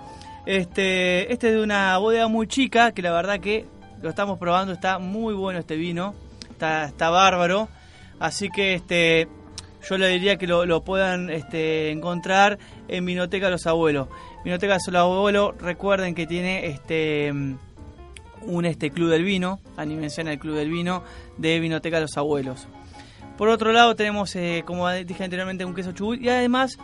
Este, 0.46 1.32
este 1.32 1.48
es 1.48 1.54
de 1.54 1.62
una 1.62 1.96
bodega 1.98 2.28
muy 2.28 2.46
chica, 2.46 2.92
que 2.92 3.02
la 3.02 3.12
verdad 3.12 3.40
que 3.40 3.66
lo 4.02 4.10
estamos 4.10 4.38
probando, 4.38 4.72
está 4.72 4.98
muy 4.98 5.34
bueno 5.34 5.60
este 5.60 5.76
vino, 5.76 6.14
está, 6.86 7.10
bárbaro. 7.10 7.68
Así 8.18 8.48
que 8.50 8.74
este, 8.74 9.28
yo 9.88 9.98
le 9.98 10.08
diría 10.08 10.36
que 10.36 10.46
lo, 10.46 10.84
puedan 10.84 11.30
este, 11.30 11.90
encontrar 11.90 12.58
en 12.88 13.04
Vinoteca 13.04 13.50
Los 13.50 13.66
Abuelos. 13.66 14.08
Vinoteca 14.44 14.78
Los 14.86 14.94
Abuelos, 14.94 15.54
recuerden 15.58 16.14
que 16.14 16.26
tiene 16.26 16.66
este 16.66 17.32
un 18.44 18.64
este 18.64 18.90
Club 18.90 19.08
del 19.08 19.22
Vino, 19.22 19.60
animación 19.76 20.26
al 20.26 20.38
Club 20.38 20.56
del 20.56 20.68
Vino 20.68 21.04
de 21.38 21.60
Vinoteca 21.60 22.00
Los 22.00 22.16
Abuelos. 22.16 22.66
Por 23.38 23.48
otro 23.48 23.72
lado 23.72 23.96
tenemos, 23.96 24.34
eh, 24.36 24.62
como 24.66 24.90
dije 24.90 25.24
anteriormente, 25.24 25.64
un 25.64 25.74
queso 25.74 25.92
chubut 25.92 26.20
y 26.20 26.28
además 26.28 26.78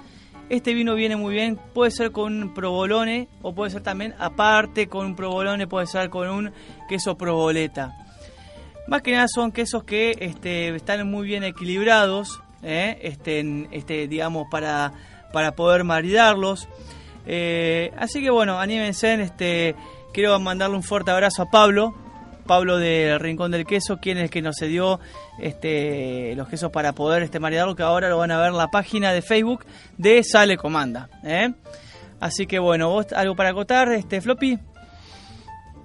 este 0.49 0.73
vino 0.73 0.95
viene 0.95 1.17
muy 1.17 1.35
bien, 1.35 1.59
puede 1.75 1.91
ser 1.91 2.11
con 2.11 2.43
un 2.43 2.55
provolone 2.55 3.29
o 3.43 3.55
puede 3.55 3.71
ser 3.71 3.83
también 3.83 4.15
aparte 4.19 4.89
con 4.89 5.07
un 5.07 5.17
provolone, 5.17 5.67
puede 5.67 5.87
ser 5.87 6.09
con 6.09 6.29
un 6.29 6.53
queso 6.89 7.19
provoleta. 7.19 8.08
Más 8.89 9.03
que 9.03 9.13
nada 9.13 9.29
son 9.29 9.53
quesos 9.53 9.85
que 9.85 10.17
este, 10.19 10.75
están 10.75 11.11
muy 11.11 11.27
bien 11.27 11.45
equilibrados, 11.45 12.41
¿eh? 12.63 12.99
este, 13.03 13.69
este, 13.71 14.09
digamos, 14.09 14.47
para, 14.51 14.95
para 15.31 15.53
poder 15.53 15.85
maridarlos. 15.85 16.69
Eh, 17.27 17.93
así 17.99 18.23
que 18.23 18.31
bueno, 18.31 18.59
anímense. 18.59 19.23
Este, 19.23 19.77
quiero 20.15 20.41
mandarle 20.41 20.77
un 20.77 20.83
fuerte 20.83 21.11
abrazo 21.11 21.43
a 21.43 21.51
Pablo, 21.51 21.95
Pablo 22.47 22.79
del 22.79 23.21
Rincón 23.21 23.51
del 23.51 23.67
Queso, 23.67 23.99
quien 23.99 24.17
es 24.17 24.25
el 24.25 24.31
que 24.31 24.41
nos 24.41 24.57
cedió 24.59 25.01
este, 25.39 26.35
los 26.35 26.49
quesos 26.49 26.73
para 26.73 26.95
poder 26.95 27.23
este, 27.23 27.41
maridarlo, 27.41 27.77
que 27.77 27.83
ahora 27.83 28.09
lo 28.09 28.17
van 28.17 28.31
a 28.31 28.39
ver 28.39 28.53
en 28.53 28.57
la 28.57 28.69
página 28.69 29.13
de 29.13 29.21
Facebook 29.21 29.67
de 29.99 30.25
Sale 30.25 30.57
Comanda. 30.57 31.11
¿eh? 31.25 31.53
Así 32.21 32.47
que 32.47 32.59
bueno, 32.59 32.89
¿vos 32.89 33.13
algo 33.13 33.37
para 33.37 33.51
acotar, 33.51 33.93
este, 33.93 34.23
Floppy? 34.23 34.59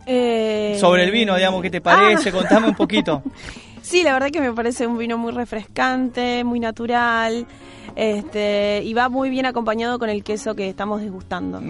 Eh, 0.05 0.77
Sobre 0.79 1.03
el 1.03 1.11
vino, 1.11 1.35
digamos, 1.35 1.61
¿qué 1.61 1.69
te 1.69 1.81
parece? 1.81 2.29
ah. 2.29 2.31
Contame 2.31 2.67
un 2.67 2.75
poquito. 2.75 3.23
Sí, 3.83 4.01
la 4.01 4.13
verdad 4.13 4.29
que 4.31 4.39
me 4.39 4.53
parece 4.53 4.87
un 4.87 4.97
vino 4.97 5.17
muy 5.17 5.33
refrescante, 5.33 6.45
muy 6.45 6.57
natural, 6.61 7.45
este, 7.97 8.81
y 8.81 8.93
va 8.93 9.09
muy 9.09 9.29
bien 9.29 9.45
acompañado 9.45 9.99
con 9.99 10.09
el 10.09 10.23
queso 10.23 10.55
que 10.55 10.69
estamos 10.69 11.01
degustando. 11.01 11.61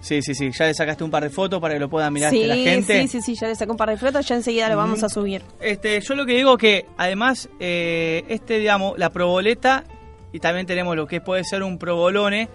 Sí, 0.00 0.22
sí, 0.22 0.34
sí. 0.34 0.50
Ya 0.50 0.64
le 0.64 0.72
sacaste 0.72 1.04
un 1.04 1.10
par 1.10 1.24
de 1.24 1.28
fotos 1.28 1.60
para 1.60 1.74
que 1.74 1.80
lo 1.80 1.90
puedan 1.90 2.10
mirar 2.14 2.30
sí, 2.30 2.44
la 2.44 2.54
gente. 2.56 3.02
sí, 3.02 3.08
sí, 3.08 3.20
sí, 3.20 3.34
ya 3.38 3.48
le 3.48 3.54
saco 3.54 3.72
un 3.72 3.76
par 3.76 3.90
de 3.90 3.98
frutas, 3.98 4.26
ya 4.26 4.34
enseguida 4.36 4.70
lo 4.70 4.78
vamos 4.78 5.02
a 5.04 5.10
subir. 5.10 5.42
Este, 5.60 6.00
yo 6.00 6.14
lo 6.14 6.24
que 6.24 6.36
digo 6.36 6.56
que 6.56 6.86
además 6.96 7.50
eh, 7.60 8.24
este, 8.28 8.58
digamos, 8.60 8.98
la 8.98 9.10
proboleta 9.10 9.84
y 10.32 10.38
también 10.40 10.66
tenemos 10.66 10.96
lo 10.96 11.06
que 11.06 11.20
puede 11.20 11.44
ser 11.44 11.62
un 11.62 11.78
provolone. 11.78 12.48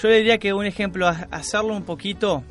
Yo 0.00 0.08
le 0.08 0.18
diría 0.18 0.38
que 0.38 0.52
un 0.52 0.66
ejemplo, 0.66 1.08
ha- 1.08 1.26
hacerlo 1.32 1.74
un 1.74 1.82
poquito, 1.82 2.44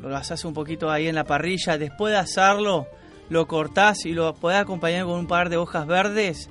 lo 0.00 0.16
haces 0.16 0.44
un 0.44 0.54
poquito 0.54 0.90
ahí 0.90 1.08
en 1.08 1.14
la 1.14 1.24
parrilla, 1.24 1.78
después 1.78 2.12
de 2.12 2.18
hacerlo, 2.18 2.86
lo 3.28 3.46
cortás 3.46 4.04
y 4.06 4.12
lo 4.12 4.34
podés 4.34 4.58
acompañar 4.58 5.04
con 5.04 5.18
un 5.18 5.26
par 5.26 5.48
de 5.48 5.56
hojas 5.56 5.86
verdes. 5.86 6.50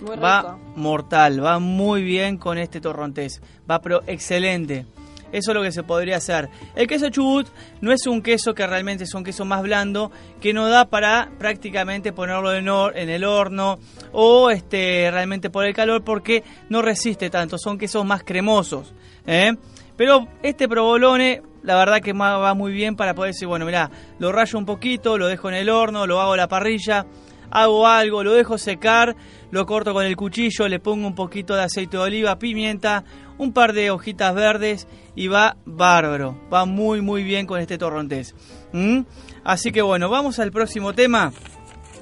Muy 0.00 0.16
va 0.16 0.40
rico. 0.40 0.60
mortal, 0.76 1.44
va 1.44 1.58
muy 1.58 2.02
bien 2.02 2.38
con 2.38 2.56
este 2.56 2.80
torrontés, 2.80 3.42
va 3.68 3.80
pero 3.80 4.02
excelente. 4.06 4.86
Eso 5.30 5.50
es 5.50 5.54
lo 5.54 5.62
que 5.62 5.72
se 5.72 5.82
podría 5.82 6.16
hacer. 6.16 6.48
El 6.74 6.86
queso 6.86 7.10
chubut 7.10 7.48
no 7.80 7.92
es 7.92 8.06
un 8.06 8.22
queso 8.22 8.54
que 8.54 8.66
realmente 8.66 9.04
es 9.04 9.12
un 9.12 9.24
queso 9.24 9.44
más 9.44 9.62
blando, 9.62 10.10
que 10.40 10.54
no 10.54 10.68
da 10.68 10.86
para 10.86 11.30
prácticamente 11.38 12.12
ponerlo 12.12 12.54
en 12.54 13.10
el 13.10 13.24
horno 13.24 13.78
o 14.12 14.50
este 14.50 15.10
realmente 15.10 15.50
por 15.50 15.66
el 15.66 15.74
calor 15.74 16.02
porque 16.02 16.44
no 16.70 16.80
resiste 16.80 17.28
tanto, 17.28 17.58
son 17.58 17.76
quesos 17.76 18.06
más 18.06 18.22
cremosos. 18.24 18.94
¿eh? 19.26 19.54
Pero 19.96 20.28
este 20.42 20.68
provolone, 20.68 21.42
la 21.62 21.76
verdad 21.76 22.00
que 22.00 22.12
va 22.12 22.54
muy 22.54 22.72
bien 22.72 22.96
para 22.96 23.14
poder 23.14 23.32
decir, 23.32 23.48
bueno, 23.48 23.66
mirá, 23.66 23.90
lo 24.18 24.32
rayo 24.32 24.58
un 24.58 24.66
poquito, 24.66 25.18
lo 25.18 25.26
dejo 25.26 25.48
en 25.48 25.56
el 25.56 25.70
horno, 25.70 26.06
lo 26.06 26.20
hago 26.20 26.32
a 26.32 26.36
la 26.36 26.48
parrilla, 26.48 27.06
hago 27.50 27.86
algo, 27.86 28.22
lo 28.22 28.32
dejo 28.32 28.58
secar, 28.58 29.16
lo 29.50 29.66
corto 29.66 29.92
con 29.92 30.04
el 30.04 30.16
cuchillo, 30.16 30.68
le 30.68 30.80
pongo 30.80 31.06
un 31.06 31.14
poquito 31.14 31.54
de 31.54 31.62
aceite 31.62 31.96
de 31.96 32.02
oliva, 32.02 32.38
pimienta, 32.38 33.04
un 33.38 33.52
par 33.52 33.72
de 33.72 33.90
hojitas 33.90 34.34
verdes 34.34 34.88
y 35.14 35.28
va 35.28 35.56
bárbaro, 35.64 36.38
va 36.52 36.64
muy 36.64 37.00
muy 37.00 37.22
bien 37.22 37.46
con 37.46 37.60
este 37.60 37.78
torrontés. 37.78 38.34
¿Mm? 38.72 39.00
Así 39.44 39.72
que 39.72 39.82
bueno, 39.82 40.08
vamos 40.08 40.38
al 40.38 40.50
próximo 40.50 40.92
tema, 40.92 41.32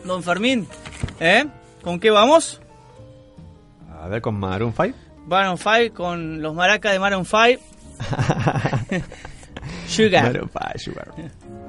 don 0.05 0.23
Fermín. 0.23 0.67
¿Eh? 1.21 1.45
¿Con 1.83 2.01
qué 2.01 2.11
vamos? 2.11 2.61
A 4.03 4.09
ver, 4.09 4.21
con 4.21 4.39
Maroon 4.39 4.73
5. 4.73 4.97
Maroon 5.27 5.59
5 5.59 5.95
con 5.95 6.43
los 6.43 6.55
maracas 6.55 6.93
de 6.93 6.99
Maroon 6.99 7.25
5. 7.25 7.63
Sugar. 9.97 10.23
Maroon 10.23 10.49
5, 10.49 10.81
Sugar. 10.81 11.13
I'm 11.17 11.66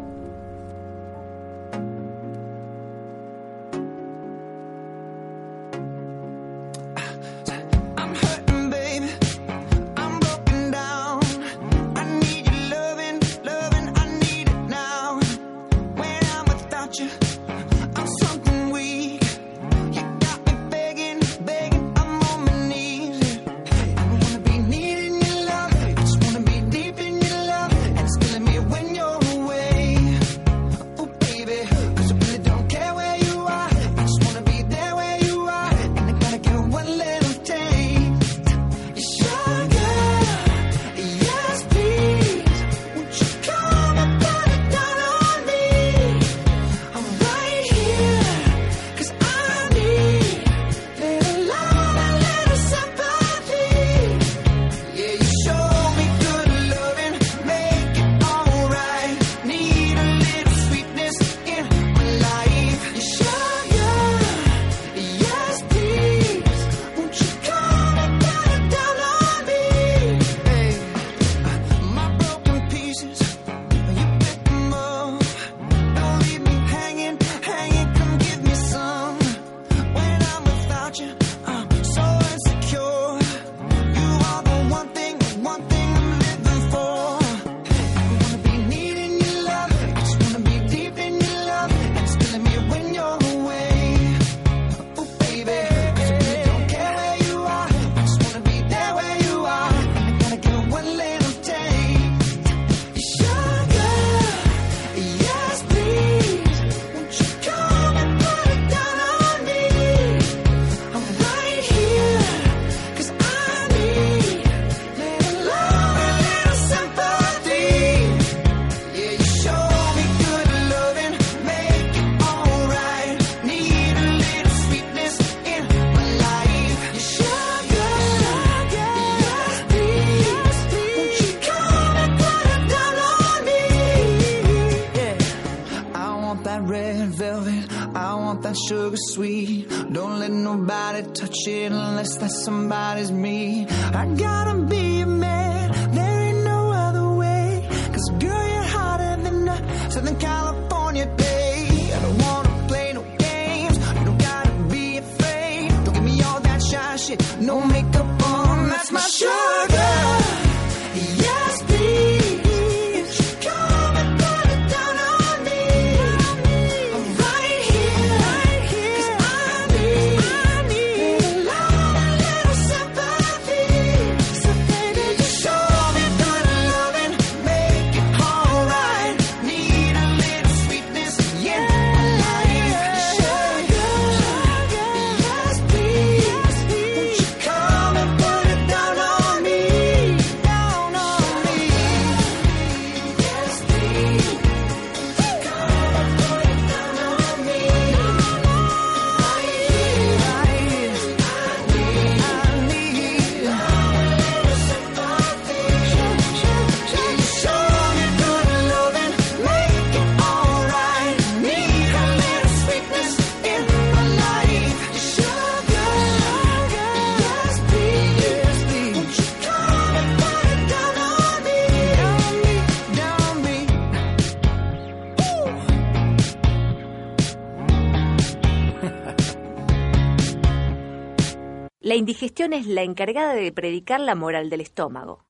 indigestión 231.98 232.54
es 232.54 232.68
la 232.68 232.84
encargada 232.84 233.34
de 233.34 233.52
predicar 233.52 234.00
la 234.00 234.16
moral 234.16 234.50
del 234.50 234.62
estómago. 234.62 235.26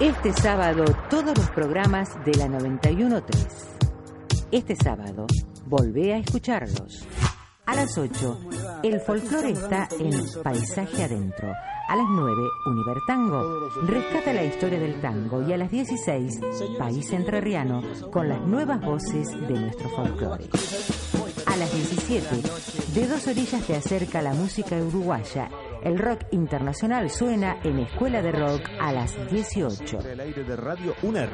Este 0.00 0.32
sábado 0.32 0.84
todos 1.08 1.36
los 1.38 1.50
programas 1.50 2.22
de 2.24 2.34
la 2.34 2.48
913. 2.48 3.48
Este 4.52 4.76
sábado 4.76 5.26
volvé 5.66 6.14
a 6.14 6.18
escucharlos. 6.18 7.06
A 7.64 7.74
las 7.74 7.96
8, 7.98 8.80
el 8.84 9.00
folclore 9.00 9.50
está 9.50 9.88
en 9.98 10.12
Paisaje 10.42 11.02
Adentro. 11.02 11.52
A 11.88 11.96
las 11.96 12.06
9, 12.08 12.42
Univertango 12.66 13.70
rescata 13.86 14.32
la 14.32 14.44
historia 14.44 14.78
del 14.78 15.00
tango. 15.00 15.42
Y 15.48 15.52
a 15.52 15.56
las 15.56 15.70
16, 15.70 16.40
País 16.78 17.12
Entrerriano 17.12 17.82
con 18.12 18.28
las 18.28 18.40
nuevas 18.42 18.80
voces 18.80 19.28
de 19.48 19.58
nuestro 19.58 19.88
folclore. 19.90 20.48
A 21.46 21.56
las 21.56 21.72
17, 21.72 22.42
de 22.92 23.06
dos 23.06 23.26
orillas 23.28 23.64
te 23.66 23.76
acerca 23.76 24.20
la 24.20 24.34
música 24.34 24.76
uruguaya. 24.76 25.48
El 25.82 25.98
rock 25.98 26.24
internacional 26.32 27.08
suena 27.08 27.58
en 27.62 27.78
Escuela 27.78 28.20
de 28.20 28.32
Rock 28.32 28.62
a 28.80 28.92
las 28.92 29.14
18. 29.30 30.00
El 30.00 30.20
aire 30.20 30.44
de 30.44 30.56
Radio 30.56 30.94
UNER. 31.02 31.30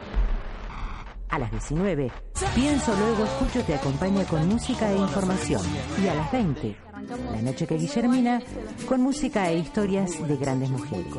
A 1.31 1.39
las 1.39 1.51
19, 1.51 2.13
Pienso 2.55 2.95
Luego 2.95 3.25
Escucho 3.25 3.65
te 3.65 3.75
acompaña 3.75 4.25
con 4.25 4.47
música 4.47 4.93
e 4.93 4.97
información. 4.97 5.63
Y 6.03 6.09
a 6.09 6.15
las 6.15 6.31
20, 6.31 6.77
La 7.09 7.43
Noche 7.43 7.67
que 7.67 7.77
Guillermina, 7.77 8.41
con 8.87 9.01
música 9.01 9.51
e 9.51 9.59
historias 9.59 10.27
de 10.27 10.37
grandes 10.37 10.71
mujeres. 10.71 11.13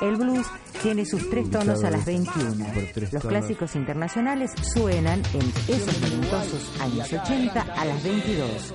El 0.00 0.16
blues 0.16 0.46
tiene 0.82 1.04
sus 1.04 1.28
tres 1.30 1.50
tonos 1.50 1.84
a 1.84 1.90
las 1.90 2.04
21. 2.04 2.66
Los 3.12 3.24
clásicos 3.24 3.74
internacionales 3.76 4.52
suenan 4.74 5.22
en 5.32 5.74
esos 5.74 5.96
talentosos 5.98 6.80
años 6.80 7.12
80 7.12 7.60
a 7.60 7.84
las 7.84 8.02
22. 8.02 8.74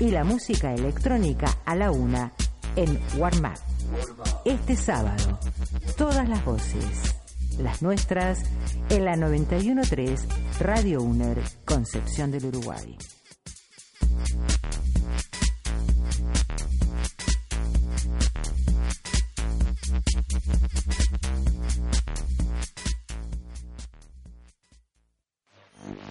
Y 0.00 0.10
la 0.10 0.24
música 0.24 0.72
electrónica 0.72 1.58
a 1.64 1.74
la 1.74 1.90
1 1.90 2.32
en 2.76 3.00
Warm 3.16 3.44
Up. 3.44 3.60
Este 4.44 4.76
sábado, 4.76 5.38
todas 5.96 6.28
las 6.28 6.44
voces, 6.44 7.16
las 7.58 7.82
nuestras, 7.82 8.40
en 8.90 9.04
la 9.04 9.16
913 9.16 10.26
Radio 10.60 11.02
UNER, 11.02 11.40
Concepción 11.64 12.30
del 12.30 12.46
Uruguay. 12.46 12.96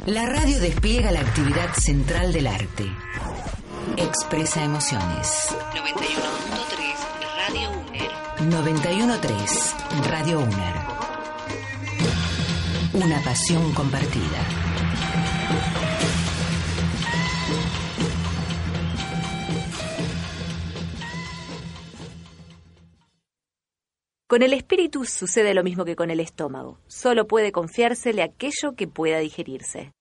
La 0.08 0.26
radio 0.26 0.60
despliega 0.60 1.12
la 1.12 1.20
actividad 1.20 1.74
central 1.74 2.32
del 2.32 2.48
arte. 2.48 2.86
Expresa 3.98 4.64
emociones. 4.64 5.50
91.3 5.76 6.98
Radio 7.50 7.72
UNER. 7.72 8.12
913 8.50 9.76
Radio 10.10 10.40
UNER. 10.40 10.76
Una 12.94 13.22
pasión 13.22 13.74
compartida. 13.74 14.40
Con 24.38 24.44
el 24.44 24.54
espíritu 24.54 25.04
sucede 25.04 25.56
lo 25.56 25.64
mismo 25.64 25.84
que 25.84 25.96
con 25.96 26.12
el 26.12 26.20
estómago. 26.20 26.78
Solo 26.86 27.26
puede 27.26 27.52
confiársele 27.52 28.22
aquello 28.22 28.76
que 28.78 28.88
pueda 28.88 29.18
digerirse. 29.18 29.92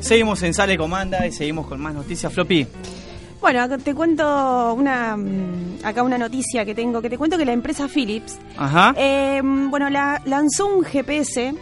Seguimos 0.00 0.42
en 0.42 0.54
Sale 0.54 0.78
Comanda 0.78 1.26
y 1.26 1.32
seguimos 1.32 1.66
con 1.66 1.82
más 1.82 1.92
noticias. 1.92 2.32
Floppy. 2.32 2.66
Bueno, 3.42 3.76
te 3.76 3.92
cuento 3.92 4.72
una 4.72 5.16
mm, 5.16 5.78
acá 5.82 6.04
una 6.04 6.16
noticia 6.16 6.64
que 6.64 6.76
tengo, 6.76 7.02
que 7.02 7.10
te 7.10 7.18
cuento 7.18 7.36
que 7.36 7.44
la 7.44 7.52
empresa 7.52 7.88
Philips, 7.88 8.38
Ajá. 8.56 8.94
eh, 8.96 9.40
bueno, 9.42 9.90
la, 9.90 10.22
lanzó 10.24 10.66
un 10.66 10.84
GPS 10.84 11.52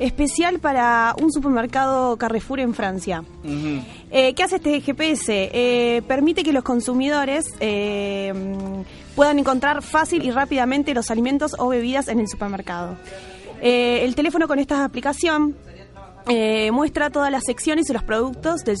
especial 0.00 0.58
para 0.58 1.14
un 1.20 1.32
supermercado 1.32 2.16
Carrefour 2.16 2.58
en 2.58 2.74
Francia. 2.74 3.22
Eh, 4.10 4.34
¿Qué 4.34 4.42
hace 4.42 4.56
este 4.56 4.80
GPS? 4.80 5.50
Eh, 5.52 6.02
permite 6.08 6.42
que 6.42 6.52
los 6.52 6.64
consumidores 6.64 7.54
eh, 7.60 8.32
mm, 8.34 9.14
puedan 9.14 9.38
encontrar 9.38 9.82
fácil 9.82 10.24
y 10.24 10.32
rápidamente 10.32 10.92
los 10.92 11.08
alimentos 11.10 11.54
o 11.58 11.68
bebidas 11.68 12.08
en 12.08 12.18
el 12.18 12.28
supermercado. 12.28 12.96
Eh, 13.60 14.00
el 14.04 14.16
teléfono 14.16 14.48
con 14.48 14.58
esta 14.58 14.84
aplicación 14.84 15.56
eh, 16.28 16.70
muestra 16.72 17.10
todas 17.10 17.30
las 17.30 17.44
secciones 17.44 17.88
y 17.90 17.92
los 17.92 18.02
productos 18.02 18.62
del, 18.64 18.76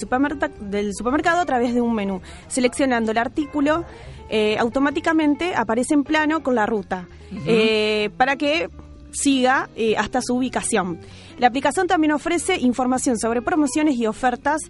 del 0.60 0.94
supermercado 0.94 1.40
a 1.40 1.46
través 1.46 1.74
de 1.74 1.80
un 1.80 1.94
menú. 1.94 2.20
Seleccionando 2.48 3.10
el 3.12 3.18
artículo, 3.18 3.84
eh, 4.30 4.56
automáticamente 4.58 5.54
aparece 5.54 5.94
en 5.94 6.04
plano 6.04 6.42
con 6.42 6.54
la 6.54 6.66
ruta 6.66 7.08
eh, 7.46 8.10
para 8.16 8.36
que 8.36 8.68
siga 9.10 9.68
eh, 9.74 9.96
hasta 9.96 10.20
su 10.20 10.36
ubicación. 10.36 10.98
La 11.38 11.46
aplicación 11.46 11.86
también 11.86 12.12
ofrece 12.12 12.58
información 12.58 13.18
sobre 13.18 13.40
promociones 13.42 13.96
y 13.96 14.06
ofertas 14.06 14.60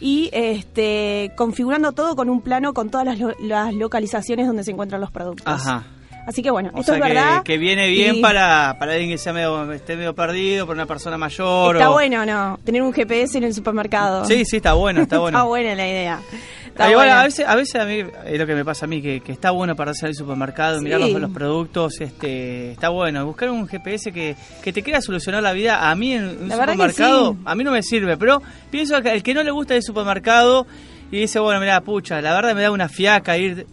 y 0.00 0.30
este, 0.32 1.30
configurando 1.36 1.92
todo 1.92 2.16
con 2.16 2.28
un 2.28 2.40
plano 2.40 2.74
con 2.74 2.90
todas 2.90 3.06
las, 3.06 3.20
lo- 3.20 3.34
las 3.40 3.72
localizaciones 3.72 4.46
donde 4.48 4.64
se 4.64 4.72
encuentran 4.72 5.00
los 5.00 5.12
productos. 5.12 5.46
Ajá. 5.46 5.86
Así 6.26 6.42
que 6.42 6.50
bueno, 6.50 6.70
O 6.72 6.80
esto 6.80 6.92
sea 6.92 6.96
es 6.96 7.02
que, 7.02 7.08
verdad. 7.14 7.42
que 7.42 7.58
viene 7.58 7.88
bien 7.88 8.16
y 8.16 8.20
para, 8.22 8.76
para 8.78 8.92
alguien 8.92 9.10
que 9.10 9.18
sea 9.18 9.32
medio, 9.32 9.70
esté 9.72 9.94
medio 9.96 10.14
perdido, 10.14 10.66
para 10.66 10.74
una 10.78 10.86
persona 10.86 11.18
mayor. 11.18 11.76
Está 11.76 11.90
o- 11.90 11.92
bueno, 11.92 12.24
¿no? 12.24 12.58
Tener 12.64 12.82
un 12.82 12.92
GPS 12.92 13.36
en 13.38 13.44
el 13.44 13.52
supermercado. 13.54 14.24
Sí, 14.24 14.44
sí, 14.44 14.56
está 14.56 14.72
bueno, 14.72 15.02
está 15.02 15.18
bueno. 15.20 15.36
Está 15.38 15.46
buena 15.46 15.74
la 15.74 15.86
idea. 15.88 16.20
Está 16.66 16.86
Ah, 16.86 16.90
igual, 16.90 17.06
buena. 17.06 17.20
a 17.20 17.24
veces, 17.24 17.46
a 17.46 17.54
veces 17.54 17.80
a 17.80 17.84
mí 17.84 18.02
es 18.26 18.38
lo 18.38 18.46
que 18.46 18.54
me 18.54 18.64
pasa 18.64 18.86
a 18.86 18.88
mí, 18.88 19.00
que, 19.00 19.20
que 19.20 19.30
está 19.30 19.50
bueno 19.52 19.76
para 19.76 19.92
hacer 19.92 20.08
el 20.08 20.14
supermercado, 20.16 20.78
Sí. 20.78 20.84
mirar 20.84 21.00
los, 21.00 21.10
los 21.12 21.30
productos, 21.30 22.00
este, 22.00 22.72
está 22.72 22.88
bueno. 22.88 23.24
Buscar 23.26 23.50
un 23.50 23.68
GPS 23.68 24.10
que, 24.10 24.34
que 24.62 24.72
te 24.72 24.82
quiera 24.82 25.00
solucionar 25.00 25.40
la 25.42 25.52
vida. 25.52 25.88
A 25.88 25.94
mí 25.94 26.14
en 26.14 26.24
un 26.24 26.48
La 26.48 26.56
supermercado, 26.56 27.32
sí. 27.34 27.38
a 27.44 27.54
mí 27.54 27.62
no 27.64 27.70
me 27.70 27.82
sirve, 27.82 28.16
pero 28.16 28.42
pienso 28.70 29.00
que 29.02 29.12
el 29.12 29.22
que 29.22 29.34
no 29.34 29.42
le 29.44 29.52
gusta 29.52 29.76
el 29.76 29.82
supermercado 29.84 30.66
y 31.12 31.18
dice, 31.20 31.38
bueno, 31.38 31.60
mira, 31.60 31.80
pucha, 31.82 32.20
la 32.20 32.34
verdad 32.34 32.54
me 32.54 32.62
da 32.62 32.70
una 32.70 32.88
fiaca 32.88 33.36
ir... 33.38 33.66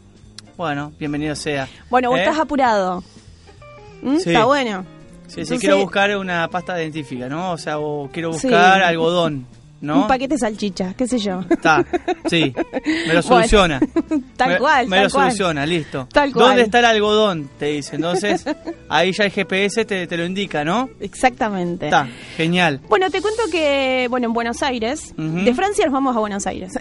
Bueno, 0.61 0.91
bienvenido 0.99 1.35
sea. 1.35 1.67
Bueno, 1.89 2.11
vos 2.11 2.19
¿Eh? 2.19 2.21
estás 2.21 2.37
apurado. 2.37 3.03
¿Mm? 4.03 4.17
Sí. 4.17 4.29
Está 4.29 4.45
bueno. 4.45 4.85
Sí, 5.25 5.43
sí, 5.43 5.57
quiero 5.57 5.79
buscar 5.79 6.15
una 6.15 6.47
pasta 6.49 6.75
dentífica, 6.75 7.27
¿no? 7.27 7.53
O 7.53 7.57
sea, 7.57 7.79
o 7.79 8.07
quiero 8.13 8.31
Sí. 8.33 8.45
buscar 8.47 8.83
algodón, 8.83 9.47
¿no? 9.81 10.01
Un 10.03 10.07
paquete 10.07 10.35
de 10.35 10.37
salchicha, 10.37 10.93
qué 10.93 11.07
sé 11.07 11.17
yo. 11.17 11.39
Está, 11.49 11.83
sí, 12.29 12.53
me 12.85 13.07
lo 13.07 13.07
Bueno, 13.07 13.21
soluciona. 13.23 13.79
tal 14.37 14.49
Me- 14.49 14.57
cual, 14.59 14.87
Me 14.87 14.97
tal 14.97 15.05
lo 15.05 15.09
cual. 15.09 15.25
soluciona, 15.31 15.65
listo. 15.65 16.07
Tal 16.13 16.31
cual. 16.31 16.45
¿Dónde 16.49 16.61
está 16.61 16.77
el 16.77 16.85
algodón? 16.85 17.49
Te 17.57 17.65
dice. 17.65 17.95
Entonces, 17.95 18.45
ahí 18.89 19.13
ya 19.13 19.23
el 19.23 19.31
GPS 19.31 19.83
te, 19.85 20.05
te 20.05 20.15
lo 20.15 20.25
indica, 20.25 20.63
¿no? 20.63 20.91
Exactamente. 20.99 21.85
Está, 21.85 22.07
genial. 22.37 22.81
Bueno, 22.87 23.09
te 23.09 23.19
cuento 23.19 23.41
que, 23.51 24.05
bueno, 24.11 24.27
en 24.27 24.33
Buenos 24.33 24.61
Aires, 24.61 25.15
de 25.17 25.53
Francia 25.55 25.85
nos 25.85 25.93
vamos 25.93 26.15
a 26.15 26.19
Buenos 26.19 26.45
Aires. 26.45 26.71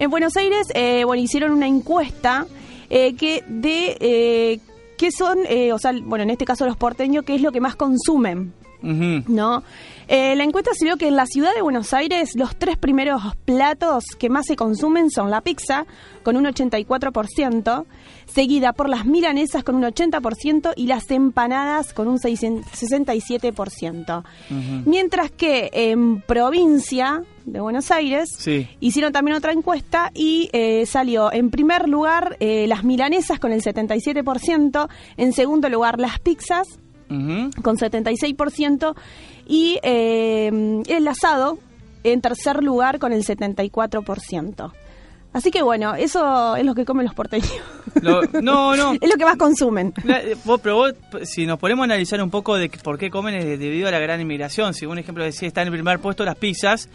en 0.00 0.10
Buenos 0.10 0.36
Aires, 0.36 0.66
eh, 0.74 1.04
bueno, 1.04 1.22
hicieron 1.22 1.52
una 1.52 1.68
encuesta 1.68 2.46
eh, 2.94 3.16
que 3.16 3.42
de 3.48 3.96
eh, 3.98 4.60
qué 4.96 5.10
son, 5.10 5.38
eh, 5.48 5.72
o 5.72 5.78
sea, 5.80 5.92
bueno, 6.04 6.22
en 6.22 6.30
este 6.30 6.44
caso 6.44 6.64
los 6.64 6.76
porteños, 6.76 7.24
qué 7.24 7.34
es 7.34 7.42
lo 7.42 7.50
que 7.50 7.60
más 7.60 7.74
consumen. 7.74 8.54
Ujú. 8.84 9.24
¿no? 9.32 9.62
Eh, 10.08 10.36
la 10.36 10.44
encuesta 10.44 10.70
sirvió 10.74 10.96
que 10.96 11.08
en 11.08 11.16
la 11.16 11.26
ciudad 11.26 11.54
de 11.54 11.62
Buenos 11.62 11.92
Aires 11.94 12.36
los 12.36 12.54
tres 12.54 12.76
primeros 12.76 13.22
platos 13.46 14.04
que 14.18 14.28
más 14.28 14.46
se 14.46 14.56
consumen 14.56 15.10
son 15.10 15.30
la 15.30 15.40
pizza, 15.40 15.86
con 16.22 16.36
un 16.36 16.44
84%, 16.44 17.84
seguida 18.26 18.72
por 18.72 18.88
las 18.88 19.06
milanesas 19.06 19.62
con 19.64 19.76
un 19.76 19.82
80% 19.84 20.72
y 20.76 20.86
las 20.86 21.10
empanadas 21.10 21.92
con 21.92 22.08
un 22.08 22.18
600 22.18 22.64
67%. 22.72 24.24
Mientras 24.86 25.30
que 25.30 25.70
en 25.72 26.20
provincia 26.20 27.22
de 27.44 27.60
Buenos 27.60 27.90
Aires 27.90 28.30
Sí. 28.38 28.68
hicieron 28.80 29.12
también 29.12 29.36
otra 29.36 29.52
encuesta 29.52 30.10
y 30.14 30.48
eh, 30.52 30.86
salió 30.86 31.32
en 31.32 31.50
primer 31.50 31.88
lugar 31.88 32.36
eh, 32.40 32.66
las 32.66 32.84
milanesas 32.84 33.38
con 33.38 33.52
el 33.52 33.62
77%, 33.62 34.88
en 35.16 35.32
segundo 35.32 35.68
lugar 35.68 36.00
las 36.00 36.18
pizzas 36.20 36.66
Ujú. 37.10 37.50
con 37.62 37.76
76% 37.76 38.94
y 39.46 39.78
eh, 39.82 40.82
el 40.88 41.06
asado 41.08 41.58
en 42.02 42.20
tercer 42.20 42.62
lugar 42.64 42.98
con 42.98 43.12
el 43.12 43.24
74%. 43.24 44.72
Así 45.34 45.50
que 45.50 45.60
bueno, 45.62 45.94
eso 45.94 46.56
es 46.56 46.64
lo 46.64 46.74
que 46.74 46.84
comen 46.86 47.04
los 47.04 47.14
porteños. 47.14 47.52
Lo- 48.00 48.22
no, 48.40 48.74
no. 48.76 48.92
es 48.94 49.10
lo 49.10 49.16
que 49.18 49.24
más 49.24 49.36
consumen. 49.36 49.92
La- 50.04 50.20
eh, 50.22 50.36
vos- 50.44 50.60
pero 50.62 50.76
vos, 50.76 50.94
si 51.24 51.44
nos 51.44 51.58
ponemos 51.58 51.82
a 51.82 51.84
analizar 51.84 52.22
un 52.22 52.30
poco 52.30 52.56
de 52.56 52.70
por 52.82 52.96
qué 52.98 53.10
comen 53.10 53.34
es 53.34 53.44
de- 53.44 53.58
debido 53.58 53.88
a 53.88 53.90
la 53.90 53.98
gran 53.98 54.20
inmigración. 54.20 54.72
Si 54.74 54.86
un 54.86 54.98
ejemplo 54.98 55.22
decía 55.24 55.48
está 55.48 55.60
en 55.62 55.68
el 55.68 55.74
primer 55.74 55.98
puesto 55.98 56.24
las 56.24 56.36
pizzas, 56.36 56.88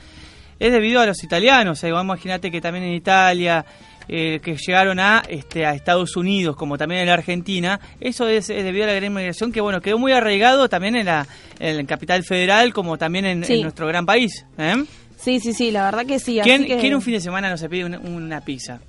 es 0.58 0.72
debido 0.72 1.00
a 1.02 1.06
los 1.06 1.24
italianos. 1.24 1.84
Imaginate 1.84 2.50
que 2.50 2.60
también 2.62 2.86
en 2.86 2.94
Italia, 2.94 3.66
eh, 4.08 4.40
que 4.44 4.56
llegaron 4.58 5.00
a 5.00 5.22
este 5.30 5.66
a 5.66 5.74
Estados 5.76 6.16
Unidos, 6.18 6.56
como 6.56 6.78
también 6.78 7.02
en 7.02 7.08
la 7.08 7.14
Argentina, 7.14 7.80
eso 8.00 8.28
es, 8.28 8.50
es 8.50 8.64
debido 8.64 8.86
a 8.86 8.88
la 8.88 8.94
gran 8.94 9.12
inmigración 9.12 9.52
que 9.52 9.62
bueno 9.62 9.82
quedó 9.82 10.00
muy 10.00 10.12
arraigado 10.14 10.68
también 10.68 10.96
en 10.96 11.06
la, 11.06 11.28
en 11.60 11.78
la 11.78 11.84
capital 11.84 12.24
federal, 12.24 12.74
como 12.74 12.98
también 12.98 13.26
en, 13.26 13.44
Sí. 13.46 13.54
en 13.56 13.62
nuestro 13.64 13.86
gran 13.88 14.06
país. 14.06 14.46
¿eh? 14.58 14.84
Sí, 15.22 15.40
sí, 15.40 15.54
sí, 15.54 15.72
la 15.72 15.84
verdad 15.86 16.06
que 16.06 16.20
sí. 16.20 16.40
¿Quién, 16.44 16.62
así 16.64 16.68
que- 16.68 16.78
quién 16.80 16.96
un 16.96 17.02
fin 17.02 17.14
de 17.16 17.22
semana 17.22 17.50
no 17.50 17.58
se 17.58 17.68
pide 17.70 17.86
una, 17.86 18.00
una 18.00 18.42
pizza? 18.42 18.80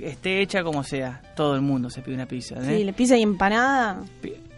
Esté 0.00 0.40
hecha 0.42 0.62
como 0.62 0.82
sea, 0.84 1.20
todo 1.34 1.54
el 1.54 1.60
mundo 1.62 1.90
se 1.90 2.02
pide 2.02 2.14
una 2.14 2.26
pizza. 2.26 2.56
¿eh? 2.56 2.78
Sí, 2.78 2.84
le 2.84 2.92
pizza 2.92 3.16
y 3.16 3.22
empanada. 3.22 3.98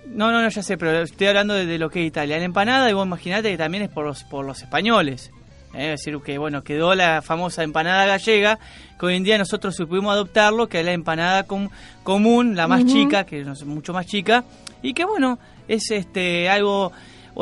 No, 0.07 0.33
no, 0.33 0.43
no, 0.43 0.49
ya 0.49 0.63
sé, 0.63 0.77
pero 0.77 1.03
estoy 1.03 1.29
hablando 1.29 1.55
de, 1.55 1.67
de 1.67 1.79
lo 1.79 1.89
que 1.89 2.01
es 2.03 2.09
Italia. 2.09 2.37
La 2.39 2.45
empanada, 2.45 2.91
y 2.91 2.93
vos 2.93 3.07
imaginate 3.07 3.51
que 3.51 3.57
también 3.57 3.85
es 3.85 3.91
por 3.91 4.05
los, 4.05 4.25
por 4.25 4.45
los 4.45 4.61
españoles. 4.63 5.31
¿eh? 5.75 5.93
Es 5.93 6.01
decir, 6.05 6.19
que 6.25 6.37
bueno, 6.39 6.63
quedó 6.63 6.95
la 6.97 7.23
famosa 7.23 7.63
empanada 7.63 8.07
gallega, 8.07 8.59
que 8.99 9.07
hoy 9.07 9.17
en 9.17 9.23
día 9.23 9.39
nosotros 9.39 9.77
supimos 9.77 10.13
adoptarlo, 10.13 10.69
que 10.69 10.81
es 10.81 10.85
la 10.85 10.93
empanada 10.93 11.45
com- 11.45 11.69
común, 12.03 12.57
la 12.57 12.67
más 12.67 12.85
chica, 12.87 13.25
que 13.25 13.41
es 13.41 13.65
mucho 13.65 13.93
más 13.93 14.07
chica, 14.07 14.45
y 14.83 14.95
que 14.95 15.05
bueno, 15.05 15.39
es 15.69 15.91
este 15.93 16.49
algo 16.49 16.91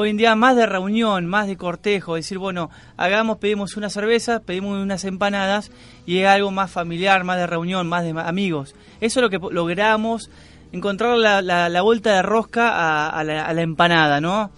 hoy 0.01 0.11
en 0.11 0.17
día 0.17 0.37
más 0.37 0.55
de 0.55 0.65
reunión, 0.65 1.27
más 1.27 1.49
de 1.49 1.57
cortejo, 1.57 2.15
decir, 2.15 2.39
bueno, 2.39 2.71
hagamos, 2.97 3.39
pedimos 3.39 3.77
una 3.77 3.91
cerveza, 3.91 4.39
pedimos 4.39 4.79
unas 4.81 5.05
empanadas, 5.05 5.73
y 6.07 6.19
es 6.19 6.29
algo 6.29 6.53
más 6.53 6.71
familiar, 6.71 7.25
más 7.25 7.37
de 7.39 7.49
reunión, 7.49 7.89
más 7.89 8.05
de 8.05 8.11
amigos. 8.11 8.77
Eso 9.01 9.19
es 9.19 9.23
lo 9.23 9.29
que 9.29 9.41
logramos, 9.53 10.31
encontrar 10.71 11.17
la, 11.19 11.43
la- 11.43 11.69
la 11.69 11.83
vuelta 11.83 12.15
de 12.15 12.23
rosca 12.23 12.69
a, 12.71 13.09
a 13.11 13.25
la, 13.25 13.45
a 13.45 13.53
la 13.53 13.63
empanada, 13.63 14.21
¿no? 14.21 14.53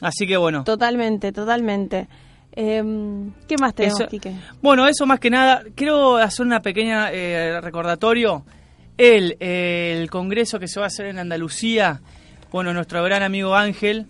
Así 0.00 0.28
que 0.28 0.36
bueno. 0.36 0.62
Totalmente, 0.62 1.32
totalmente. 1.32 2.06
Em, 2.52 3.32
¿Qué 3.48 3.56
más 3.60 3.74
tenemos, 3.74 3.98
Eso- 4.00 4.08
Quique? 4.08 4.32
Bueno, 4.62 4.86
eso 4.86 5.06
más 5.06 5.18
que 5.18 5.30
nada, 5.30 5.64
quiero 5.74 6.18
hacer 6.18 6.46
una 6.46 6.60
pequeña 6.62 7.10
eh, 7.10 7.60
recordatorio. 7.60 8.44
El, 8.96 9.36
el 9.40 10.08
congreso 10.08 10.60
que 10.60 10.68
se 10.68 10.78
va 10.78 10.86
a 10.86 10.88
hacer 10.88 11.06
en 11.06 11.18
Andalucía, 11.18 12.00
bueno, 12.52 12.72
nuestro 12.72 13.02
gran 13.02 13.22
amigo 13.24 13.54
Ángel, 13.56 14.06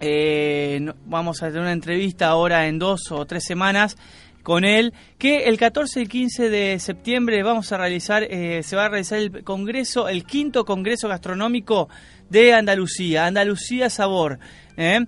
eh, 0.00 0.80
vamos 1.06 1.42
a 1.42 1.48
tener 1.48 1.60
una 1.60 1.72
entrevista 1.72 2.28
ahora 2.28 2.66
en 2.66 2.78
dos 2.78 3.12
o 3.12 3.26
tres 3.26 3.44
semanas 3.44 3.96
con 4.42 4.64
él, 4.64 4.94
que 5.18 5.44
el 5.44 5.58
14 5.58 6.02
y 6.02 6.06
15 6.06 6.48
de 6.48 6.78
septiembre 6.78 7.42
vamos 7.42 7.70
a 7.72 7.76
realizar, 7.76 8.22
eh, 8.22 8.62
se 8.62 8.76
va 8.76 8.86
a 8.86 8.88
realizar 8.88 9.18
el 9.18 9.44
congreso, 9.44 10.08
el 10.08 10.24
quinto 10.24 10.64
congreso 10.64 11.08
gastronómico 11.08 11.88
de 12.30 12.54
Andalucía, 12.54 13.26
Andalucía 13.26 13.90
Sabor. 13.90 14.38
¿eh? 14.76 15.00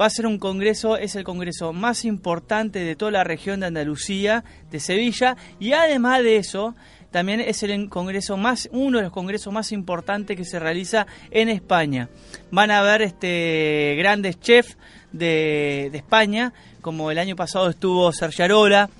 Va 0.00 0.06
a 0.06 0.10
ser 0.10 0.26
un 0.26 0.38
congreso, 0.38 0.96
es 0.96 1.16
el 1.16 1.24
congreso 1.24 1.72
más 1.72 2.04
importante 2.04 2.78
de 2.78 2.94
toda 2.94 3.10
la 3.10 3.24
región 3.24 3.60
de 3.60 3.66
Andalucía, 3.66 4.44
de 4.70 4.78
Sevilla, 4.78 5.36
y 5.58 5.72
además 5.72 6.22
de 6.22 6.36
eso, 6.36 6.76
también 7.10 7.40
es 7.40 7.62
el 7.62 7.88
congreso 7.88 8.36
más, 8.36 8.68
uno 8.72 8.98
de 8.98 9.04
los 9.04 9.12
congresos 9.12 9.52
más 9.52 9.72
importantes 9.72 10.36
que 10.36 10.44
se 10.44 10.58
realiza 10.58 11.06
en 11.30 11.48
España. 11.48 12.08
Van 12.50 12.70
a 12.70 12.80
haber 12.80 13.02
este 13.02 13.94
grandes 13.98 14.40
chefs 14.40 14.76
de, 15.12 15.88
de 15.90 15.98
España, 15.98 16.52
como 16.80 17.10
el 17.10 17.18
año 17.18 17.36
pasado 17.36 17.70
estuvo 17.70 18.12
Sergiarola. 18.12 18.90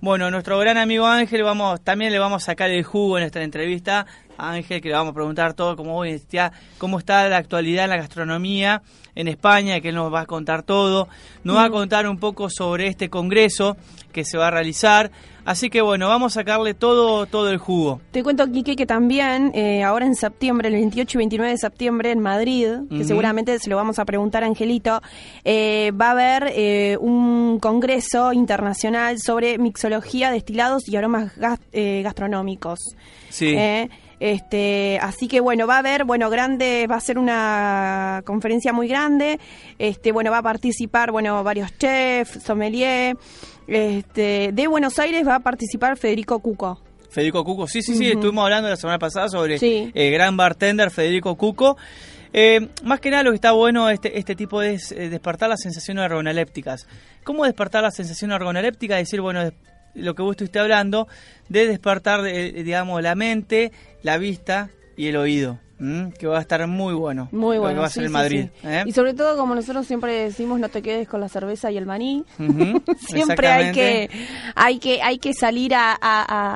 Bueno, 0.00 0.30
nuestro 0.30 0.58
gran 0.58 0.76
amigo 0.76 1.06
Ángel, 1.06 1.42
vamos, 1.44 1.80
también 1.80 2.12
le 2.12 2.18
vamos 2.18 2.42
a 2.42 2.46
sacar 2.46 2.70
el 2.70 2.82
jugo 2.82 3.16
en 3.16 3.24
esta 3.24 3.42
entrevista. 3.42 4.06
Ángel, 4.38 4.80
que 4.80 4.88
le 4.88 4.94
vamos 4.94 5.12
a 5.12 5.14
preguntar 5.14 5.54
todo, 5.54 5.76
cómo, 5.76 6.04
está, 6.04 6.52
cómo 6.78 6.98
está 6.98 7.28
la 7.28 7.36
actualidad 7.36 7.84
en 7.84 7.90
la 7.90 7.96
gastronomía 7.96 8.82
en 9.14 9.28
España, 9.28 9.80
que 9.80 9.90
él 9.90 9.94
nos 9.94 10.12
va 10.12 10.20
a 10.20 10.26
contar 10.26 10.62
todo. 10.62 11.08
Nos 11.44 11.56
va 11.56 11.64
a 11.64 11.70
contar 11.70 12.08
un 12.08 12.18
poco 12.18 12.50
sobre 12.50 12.88
este 12.88 13.08
congreso 13.08 13.76
que 14.12 14.24
se 14.24 14.38
va 14.38 14.48
a 14.48 14.50
realizar. 14.50 15.10
Así 15.44 15.68
que 15.68 15.82
bueno, 15.82 16.08
vamos 16.08 16.32
a 16.32 16.40
sacarle 16.40 16.72
todo, 16.72 17.26
todo 17.26 17.50
el 17.50 17.58
jugo. 17.58 18.00
Te 18.12 18.22
cuento, 18.22 18.50
Quique, 18.50 18.76
que 18.76 18.86
también 18.86 19.52
eh, 19.54 19.82
ahora 19.82 20.06
en 20.06 20.14
septiembre, 20.14 20.68
el 20.68 20.74
28 20.74 21.16
y 21.16 21.18
29 21.18 21.52
de 21.52 21.58
septiembre 21.58 22.10
en 22.12 22.20
Madrid, 22.20 22.68
que 22.88 23.04
seguramente 23.04 23.58
se 23.58 23.68
lo 23.68 23.76
vamos 23.76 23.98
a 23.98 24.06
preguntar 24.06 24.42
a 24.42 24.46
Angelito, 24.46 25.02
eh, 25.44 25.92
va 26.00 26.08
a 26.08 26.10
haber 26.12 26.52
eh, 26.54 26.96
un 26.98 27.58
congreso 27.60 28.32
internacional 28.32 29.18
sobre 29.20 29.58
mixología, 29.58 30.30
destilados 30.30 30.88
y 30.88 30.96
aromas 30.96 31.32
eh, 31.72 32.00
gastronómicos. 32.02 32.78
Sí. 33.28 33.54
Este, 34.20 34.98
así 35.02 35.28
que 35.28 35.40
bueno, 35.40 35.66
va 35.66 35.76
a 35.76 35.78
haber, 35.78 36.04
bueno, 36.04 36.30
grande, 36.30 36.86
va 36.90 36.96
a 36.96 37.00
ser 37.00 37.18
una 37.18 38.22
conferencia 38.24 38.72
muy 38.72 38.88
grande. 38.88 39.38
Este, 39.78 40.12
bueno, 40.12 40.30
va 40.30 40.38
a 40.38 40.42
participar, 40.42 41.10
bueno, 41.12 41.42
varios 41.44 41.76
chefs, 41.78 42.42
sommelier. 42.42 43.16
Este, 43.66 44.50
de 44.52 44.66
Buenos 44.66 44.98
Aires 44.98 45.26
va 45.26 45.36
a 45.36 45.40
participar 45.40 45.96
Federico 45.96 46.38
Cuco. 46.40 46.80
Federico 47.10 47.44
Cuco, 47.44 47.66
sí, 47.68 47.80
sí, 47.82 47.94
sí, 47.96 48.10
estuvimos 48.10 48.42
hablando 48.44 48.68
la 48.68 48.76
semana 48.76 48.98
pasada 48.98 49.28
sobre 49.28 49.58
Sí. 49.58 49.90
el 49.94 50.12
gran 50.12 50.36
bartender 50.36 50.90
Federico 50.90 51.36
Cuco. 51.36 51.76
Eh, 52.32 52.68
más 52.82 52.98
que 52.98 53.10
nada 53.10 53.22
lo 53.22 53.30
que 53.30 53.36
está 53.36 53.52
bueno 53.52 53.88
este, 53.88 54.18
este 54.18 54.34
tipo 54.34 54.60
es 54.60 54.90
eh, 54.90 55.08
despertar 55.08 55.48
las 55.48 55.60
sensaciones 55.60 56.04
organolépticas. 56.04 56.88
¿Cómo 57.22 57.44
despertar 57.44 57.84
la 57.84 57.92
sensación 57.92 58.32
organoléptica? 58.32 58.96
Decir, 58.96 59.20
bueno, 59.20 59.48
lo 59.94 60.14
que 60.14 60.22
vos 60.22 60.32
estuviste 60.32 60.58
hablando, 60.58 61.08
de 61.48 61.66
despertar, 61.66 62.26
eh, 62.26 62.62
digamos, 62.62 63.02
la 63.02 63.14
mente, 63.14 63.72
la 64.02 64.18
vista 64.18 64.70
y 64.96 65.06
el 65.08 65.16
oído. 65.16 65.58
Que 66.18 66.26
va 66.26 66.38
a 66.38 66.40
estar 66.40 66.66
muy 66.66 66.94
bueno. 66.94 67.28
Muy 67.30 67.56
lo 67.56 67.62
bueno. 67.62 67.74
que 67.74 67.80
va 67.80 67.86
a 67.86 67.90
sí, 67.90 67.94
ser 67.94 68.04
en 68.04 68.08
sí, 68.08 68.12
Madrid. 68.12 68.46
sí. 68.62 68.66
¿eh? 68.68 68.82
Y 68.86 68.92
sobre 68.92 69.12
todo, 69.12 69.36
como 69.36 69.54
nosotros 69.54 69.86
siempre 69.86 70.12
decimos, 70.14 70.58
no 70.58 70.70
te 70.70 70.80
quedes 70.80 71.06
con 71.06 71.20
la 71.20 71.28
cerveza 71.28 71.70
y 71.70 71.76
el 71.76 71.84
maní. 71.84 72.24
Siempre 73.06 73.48
hay 73.48 73.72
que, 73.72 74.08
hay 74.54 74.78
que 74.78 75.02
hay 75.02 75.18
que 75.18 75.34
salir 75.34 75.74
a, 75.74 75.92
a- 75.92 75.96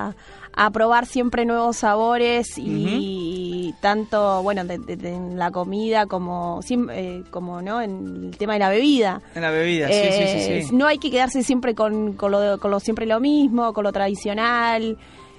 a- 0.09 0.15
a 0.61 0.71
probar 0.73 1.07
siempre 1.07 1.45
nuevos 1.45 1.77
sabores 1.77 2.59
y, 2.59 3.75
tanto, 3.81 4.43
bueno, 4.43 4.65
de, 4.65 4.79
de- 4.79 4.97
de- 4.97 5.15
en 5.15 5.39
la 5.39 5.53
comida 5.53 6.07
como, 6.07 6.61
eh, 6.93 7.23
como 7.31 7.63
no 7.63 7.81
en 7.81 8.25
el 8.33 8.37
tema 8.37 8.55
de 8.55 8.59
la 8.59 8.69
bebida. 8.69 9.23
En 9.37 9.43
la 9.43 9.51
bebida, 9.53 9.87
sí, 9.87 9.95
sí, 9.95 10.01
Eh, 10.01 10.61
sí, 10.63 10.69
sí. 10.69 10.75
No 10.75 10.89
hay 10.89 10.99
que 10.99 11.13
quedarse 11.13 11.45
siempre 11.45 11.77
con, 11.77 12.15
con, 12.15 12.33
lo, 12.33 12.59
con 12.59 12.73
lo 12.73 12.81
siempre 12.81 13.07
lo 13.07 13.21
mismo, 13.21 13.73
con 13.73 13.85
lo 13.85 13.93
tradicional. 13.93 14.97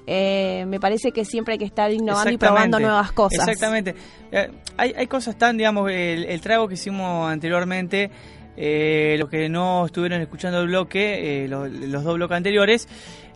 Eh, 0.07 0.63
me 0.67 0.79
parece 0.79 1.11
que 1.11 1.25
siempre 1.25 1.53
hay 1.53 1.57
que 1.59 1.65
estar 1.65 1.91
innovando 1.91 2.31
y 2.31 2.37
probando 2.37 2.79
nuevas 2.79 3.11
cosas. 3.11 3.39
Exactamente. 3.47 3.95
Eh, 4.31 4.49
hay, 4.77 4.93
hay 4.97 5.07
cosas 5.07 5.37
tan, 5.37 5.57
digamos, 5.57 5.91
el, 5.91 6.23
el 6.25 6.39
trago 6.41 6.67
que 6.69 6.75
hicimos 6.75 7.29
anteriormente, 7.29 8.09
eh, 8.57 9.15
los 9.19 9.29
que 9.29 9.49
no 9.49 9.85
estuvieron 9.85 10.19
escuchando 10.21 10.61
el 10.61 10.67
bloque, 10.67 11.43
eh, 11.43 11.47
lo- 11.47 11.67
los, 11.67 12.03
dos 12.03 12.15
bloques 12.15 12.35
anteriores, 12.37 12.87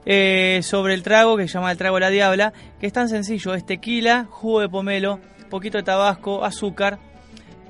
eh, 0.06 0.60
sobre 0.64 0.94
el 0.94 1.04
trago 1.04 1.38
que 1.38 1.48
se 1.48 1.54
llama 1.54 1.72
el 1.72 1.78
trago 1.78 2.00
La 2.00 2.10
Diabla, 2.10 2.54
que 2.80 2.88
es 2.88 2.94
tan 2.94 3.10
sencillo, 3.10 3.54
es 3.54 3.66
tequila, 3.66 4.28
jugo 4.30 4.60
de 4.62 4.70
pomelo, 4.70 5.20
poquito 5.50 5.78
de 5.78 5.84
tabasco, 5.84 6.44
azúcar, 6.44 7.00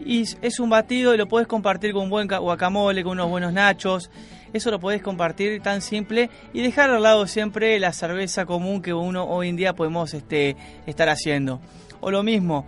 y 0.05 0.21
es- 0.41 0.59
un 0.59 0.69
batido 0.69 1.13
y 1.13 1.17
lo 1.17 1.27
puedes 1.27 1.47
compartir 1.47 1.93
con 1.93 2.03
un 2.03 2.09
buen 2.09 2.27
ca- 2.27 2.39
guacamole, 2.39 3.03
con 3.03 3.13
unos 3.13 3.29
buenos 3.29 3.53
nachos. 3.53 4.09
Eso 4.51 4.69
lo 4.69 4.79
podés 4.79 5.01
compartir 5.01 5.61
tan 5.61 5.81
simple 5.81 6.29
y 6.53 6.61
dejar 6.61 6.89
al 6.91 7.01
lado 7.01 7.25
siempre 7.25 7.79
la 7.79 7.91
cerveza 7.93 8.45
común 8.45 8.81
que 8.81 8.93
uno 8.93 9.25
hoy 9.25 9.49
en 9.49 9.55
día 9.55 9.73
podemos 9.73 10.13
este, 10.13 10.55
estar 10.85 11.09
haciendo. 11.09 11.59
O 12.01 12.11
lo 12.11 12.21
mismo, 12.21 12.67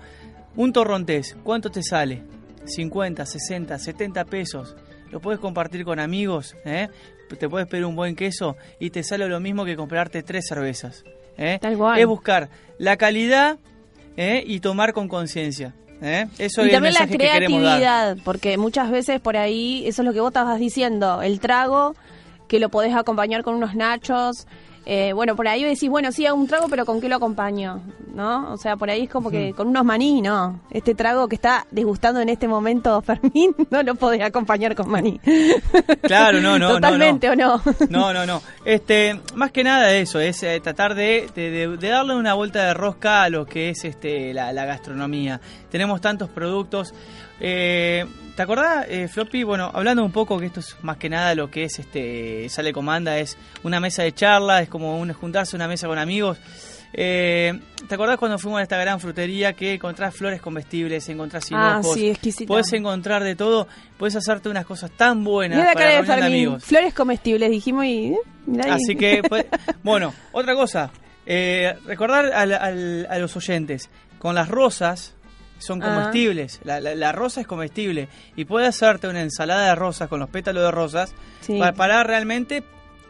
un 0.55 0.74
torrontés, 0.74 1.38
¿cuánto 1.43 1.70
te 1.70 1.84
sale? 1.84 2.24
50, 2.66 3.26
60, 3.26 3.78
70 3.78 4.26
pesos. 4.26 4.76
Lo 5.11 5.20
puedes 5.20 5.39
compartir 5.39 5.86
con 5.86 5.99
amigos, 5.99 6.55
¿eh? 6.66 6.88
Te 7.38 7.50
puedes 7.50 7.68
pedir 7.68 7.86
un 7.86 7.96
buen 7.96 8.16
queso 8.16 8.56
y 8.80 8.90
te 8.90 9.04
sale 9.04 9.28
lo 9.28 9.40
mismo 9.40 9.66
que 9.66 9.76
comprarte 9.76 10.24
tres 10.24 10.46
cervezas. 10.48 11.04
¿eh? 11.38 11.58
Tal 11.62 11.78
cual. 11.78 12.00
Es 12.00 12.06
buscar 12.06 12.50
la 12.78 12.98
calidad 12.98 13.58
¿eh? 14.18 14.44
y 14.46 14.60
tomar 14.60 14.94
con 14.94 15.08
conciencia. 15.08 15.74
¿eh? 16.02 16.28
Eso 16.38 16.62
y 16.62 16.66
es 16.66 16.68
el 16.68 16.72
también 16.72 16.94
la 16.94 17.08
que 17.08 17.18
creatividad, 17.18 18.18
porque 18.24 18.58
muchas 18.58 18.92
veces 18.92 19.20
por 19.20 19.38
ahí, 19.38 19.84
eso 19.86 20.02
es 20.02 20.06
lo 20.06 20.14
que 20.14 20.20
vos 20.20 20.30
estabas 20.30 20.60
diciendo, 20.60 21.22
el 21.22 21.40
trago, 21.40 21.96
que 22.48 22.60
lo 22.60 22.70
podés 22.70 22.94
acompañar 22.94 23.44
con 23.44 23.56
unos 23.56 23.76
nachos. 23.76 24.48
Eh, 24.86 25.14
bueno, 25.14 25.36
por 25.36 25.48
ahí 25.48 25.64
decís, 25.64 25.90
bueno, 25.90 26.12
sí, 26.12 26.26
hago 26.26 26.38
un 26.38 26.48
trago, 26.48 26.68
pero 26.70 26.86
¿con 26.86 27.02
qué 27.02 27.10
lo 27.10 27.16
acompaño? 27.16 27.82
¿No? 28.14 28.54
O 28.54 28.58
sea, 28.58 28.78
por 28.78 28.90
ahí 28.90 29.04
es 29.04 29.10
como 29.10 29.30
que 29.30 29.52
con 29.54 29.68
unos 29.68 29.84
maní, 29.84 30.22
¿no? 30.22 30.62
Este 30.72 30.96
trago 30.96 31.28
que 31.28 31.36
está 31.36 31.66
disgustando 31.72 32.22
en 32.22 32.30
este 32.30 32.48
momento 32.48 33.02
Fermín, 33.06 33.54
no 33.70 33.84
lo 33.84 33.96
podés 33.96 34.22
acompañar 34.22 34.74
con 34.76 34.90
maní. 34.90 35.20
Claro, 36.02 36.40
no, 36.40 36.58
no, 36.58 36.68
no, 36.70 36.74
Totalmente, 36.76 37.30
¿o 37.30 37.36
no? 37.36 37.62
No, 37.90 38.14
no, 38.14 38.26
no. 38.26 38.42
Este, 38.64 39.20
más 39.36 39.52
que 39.52 39.64
nada 39.64 39.92
eso, 39.94 40.20
es 40.20 40.42
eh, 40.44 40.60
tratar 40.62 40.96
de, 40.96 41.28
de- 41.36 41.50
de- 41.52 41.78
de 41.78 41.88
darle 41.90 42.16
una 42.16 42.34
vuelta 42.36 42.64
de 42.68 42.74
rosca 42.74 43.24
a 43.24 43.30
lo 43.30 43.46
que 43.46 43.70
es 43.72 43.84
este 43.86 44.34
la, 44.34 44.54
la 44.54 44.66
gastronomía. 44.66 45.42
Tenemos 45.70 46.00
tantos 46.00 46.30
productos. 46.30 46.94
Eh, 47.40 48.06
¿Te 48.36 48.42
acordás, 48.42 48.86
eh, 48.90 49.08
Floppy? 49.08 49.44
Bueno, 49.44 49.72
hablando 49.74 50.04
un 50.04 50.12
poco 50.12 50.38
que 50.38 50.48
esto 50.48 50.60
es 50.60 50.76
más 50.82 50.98
que 50.98 51.08
nada 51.10 51.34
lo 51.36 51.50
que 51.50 51.64
es 51.64 51.80
este 51.80 52.50
sale 52.50 52.74
comanda, 52.74 53.18
es 53.18 53.38
una 53.64 53.80
mesa 53.80 54.04
de 54.04 54.14
charla, 54.14 54.62
es 54.62 54.68
como 54.68 55.00
un, 55.00 55.14
juntarse 55.14 55.56
una 55.56 55.70
mesa 55.70 55.88
con 55.88 55.98
amigos. 55.98 56.38
Eh, 56.98 57.58
¿Te 57.88 57.96
acordás 57.96 58.18
cuando 58.18 58.38
fuimos 58.38 58.60
a 58.60 58.64
esta 58.64 58.78
gran 58.78 59.00
frutería 59.00 59.54
que 59.54 59.74
encontrás 59.76 60.14
flores 60.16 60.42
comestibles, 60.42 61.08
encontrás 61.10 61.46
Ah, 61.52 61.76
hinojos? 61.80 61.94
sí, 61.94 62.10
exquisita. 62.10 62.48
Podés 62.48 62.72
encontrar 62.74 63.24
de 63.24 63.36
todo, 63.36 63.68
podés 63.98 64.16
hacerte 64.18 64.50
unas 64.50 64.66
cosas 64.66 64.92
tan 64.92 65.24
buenas 65.24 65.58
Mira 65.58 65.74
para 65.74 66.02
de 66.02 66.04
de 66.22 66.26
amigos. 66.26 66.64
flores 66.64 66.94
comestibles, 66.94 67.50
dijimos 67.50 67.86
y... 67.86 68.08
eh. 68.14 68.18
Así 68.70 68.96
que, 68.98 69.24
pues, 69.28 69.46
bueno, 69.84 70.14
otra 70.34 70.56
cosa. 70.56 70.92
eh, 71.26 71.74
recordar 71.86 72.32
al- 72.34 72.54
al- 72.54 73.08
a 73.10 73.18
los 73.18 73.36
oyentes, 73.38 73.90
con 74.20 74.36
las 74.36 74.48
rosas 74.50 75.16
son 75.60 75.82
Ah. 75.82 75.86
comestibles. 75.88 76.60
La, 76.64 76.80
la- 76.80 76.95
la 76.95 77.12
rosa 77.12 77.41
es 77.41 77.47
comestible. 77.47 78.08
Y 78.36 78.45
puedes 78.45 78.70
hacerte 78.70 79.08
una 79.08 79.22
ensalada 79.22 79.68
de 79.70 79.76
rosas 79.76 80.08
con 80.10 80.20
los 80.20 80.30
pétalos 80.30 80.64
de 80.64 80.72
rosas 80.72 81.14
Sí. 81.41 81.58
para, 81.60 81.74
para 81.74 82.03
realmente, 82.03 82.64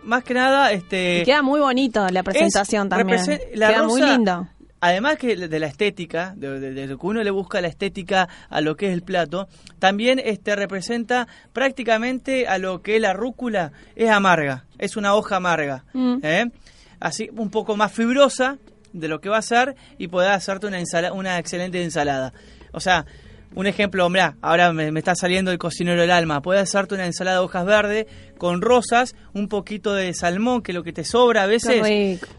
más 0.03 0.23
que 0.23 0.33
nada, 0.33 0.71
este... 0.71 1.21
Y 1.21 1.25
queda 1.25 1.41
muy 1.41 1.59
bonito 1.59 2.07
la 2.09 2.23
presentación 2.23 2.87
es- 2.87 2.89
también. 2.89 3.39
la 3.55 3.69
queda 3.69 3.83
muy 3.83 4.01
lindo. 4.01 4.47
Además 4.81 5.17
que 5.17 5.35
de 5.35 5.59
la 5.59 5.65
estética, 5.65 6.33
de, 6.35 6.59
de- 6.59 6.71
de 6.73 6.85
lo 6.85 6.99
que 6.99 7.05
uno 7.07 7.23
le 7.23 7.31
busca 7.31 7.59
la 7.59 7.67
estética 7.69 8.27
a 8.49 8.61
lo 8.61 8.75
que 8.75 8.87
es 8.89 8.93
el 8.93 9.01
plato, 9.01 9.47
también 9.79 10.19
este 10.23 10.55
representa 10.55 11.27
prácticamente 11.53 12.47
a 12.47 12.59
lo 12.59 12.81
que 12.83 12.97
es 12.97 13.01
la 13.01 13.13
rúcula, 13.13 13.71
es 13.95 14.09
amarga, 14.11 14.65
es 14.77 14.95
una 14.95 15.15
hoja 15.15 15.37
amarga, 15.37 15.85
Mm. 15.93 16.17
¿eh? 16.21 16.51
así 16.99 17.29
un 17.35 17.49
poco 17.49 17.75
más 17.75 17.91
fibrosa 17.91 18.57
de 18.99 19.07
lo 19.07 19.19
que 19.21 19.29
va 19.29 19.37
a 19.37 19.41
ser 19.41 19.75
y 19.97 20.07
poder 20.07 20.31
hacerte 20.31 20.67
una 20.67 20.79
ensala- 20.79 21.11
una 21.13 21.37
excelente 21.39 21.83
ensalada. 21.83 22.33
O 22.71 22.79
sea, 22.79 23.05
un 23.53 23.67
ejemplo, 23.67 24.09
mirá, 24.09 24.35
ahora 24.41 24.73
me, 24.73 24.91
me 24.91 24.99
está 24.99 25.15
saliendo 25.15 25.49
el 25.51 25.57
cocinero 25.57 26.01
del 26.01 26.11
alma. 26.11 26.41
Puedes 26.41 26.63
hacerte 26.63 26.95
una 26.95 27.05
ensalada 27.05 27.37
de 27.39 27.45
hojas 27.45 27.65
verdes 27.65 28.05
con 28.37 28.61
rosas, 28.61 29.15
un 29.33 29.47
poquito 29.47 29.93
de 29.93 30.13
salmón, 30.13 30.61
que 30.61 30.71
es 30.73 30.75
lo 30.75 30.83
que 30.83 30.91
te 30.91 31.05
sobra 31.05 31.43
a 31.43 31.45
veces. 31.45 31.81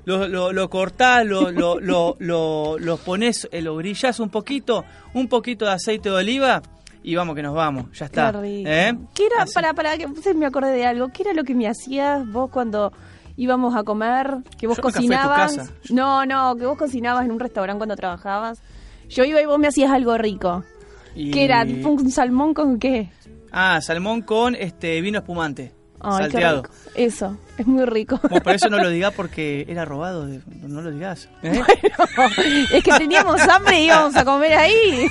Lo, 0.05 0.29
lo, 0.29 0.53
lo 0.53 0.69
cortás, 0.69 1.25
lo, 1.25 1.51
lo, 1.51 1.81
lo, 1.81 2.17
lo, 2.19 2.77
lo 2.79 2.97
pones, 2.99 3.49
eh, 3.51 3.63
lo 3.63 3.77
grillás 3.77 4.21
un 4.21 4.29
poquito, 4.29 4.85
un 5.15 5.27
poquito 5.29 5.65
de 5.65 5.71
aceite 5.73 6.11
de 6.11 6.17
oliva 6.17 6.61
y 7.03 7.15
vamos 7.15 7.35
que 7.37 7.43
nos 7.43 7.55
vamos, 7.55 7.87
ya 7.97 8.07
está. 8.07 8.33
Qué 8.33 8.39
rico. 8.41 8.69
¿Eh? 8.69 8.93
¿Qué 9.15 9.27
era, 9.27 9.47
para, 9.55 9.73
para, 9.75 9.97
que 9.97 10.07
me 10.35 10.45
acordé 10.45 10.73
de 10.73 10.85
algo, 10.85 11.09
¿qué 11.15 11.23
era 11.23 11.33
lo 11.33 11.45
que 11.45 11.55
me 11.55 11.67
hacías 11.69 12.27
vos 12.31 12.51
cuando 12.51 12.93
íbamos 13.37 13.75
a 13.77 13.83
comer? 13.85 14.39
Que 14.59 14.67
vos 14.67 14.77
Yo 14.77 14.83
nunca 14.83 14.99
fui 14.99 15.07
a 15.15 15.23
tu 15.23 15.29
cocinabas. 15.29 15.57
casa. 15.57 15.73
No, 15.91 16.25
no, 16.27 16.57
que 16.57 16.67
vos 16.67 16.77
cocinabas 16.79 17.25
en 17.25 17.33
un 17.33 17.41
restaurante 17.41 17.79
cuando 17.79 17.97
trabajabas. 17.97 18.61
Yo 19.09 19.25
iba 19.25 19.41
y 19.41 19.47
vos 19.47 19.59
me 19.59 19.69
hacías 19.69 19.91
algo 19.91 20.17
rico. 20.19 20.65
Y- 21.15 21.31
¿Qué 21.31 21.45
era? 21.45 21.63
¿Un 21.63 22.11
salmón 22.11 22.53
con 22.55 22.79
qué? 22.79 23.11
Ah, 23.53 23.81
salmón 23.81 24.23
con 24.23 24.55
este 24.55 25.01
vino 25.01 25.19
espumante, 25.19 25.73
Ay, 26.01 26.27
qué 26.27 26.33
salteado. 26.33 26.63
rico. 26.65 26.75
Eso, 26.95 27.39
es 27.57 27.67
muy 27.67 27.85
rico. 27.87 28.19
Bueno, 28.23 28.43
por 28.43 28.53
eso 28.55 28.69
no 28.69 28.77
lo 28.79 28.89
digas 28.91 29.15
porque 29.15 29.65
era 29.69 29.85
robado, 29.87 30.27
de- 30.27 30.41
no 30.63 30.83
lo 30.83 30.91
digas. 30.91 31.29
¿eh? 31.43 31.63
es 32.73 32.83
que 32.83 32.93
teníamos 32.99 33.41
hambre 33.43 33.81
y 33.81 33.85
íbamos 33.87 34.15
a 34.17 34.25
comer 34.25 34.53
ahí. 34.55 35.07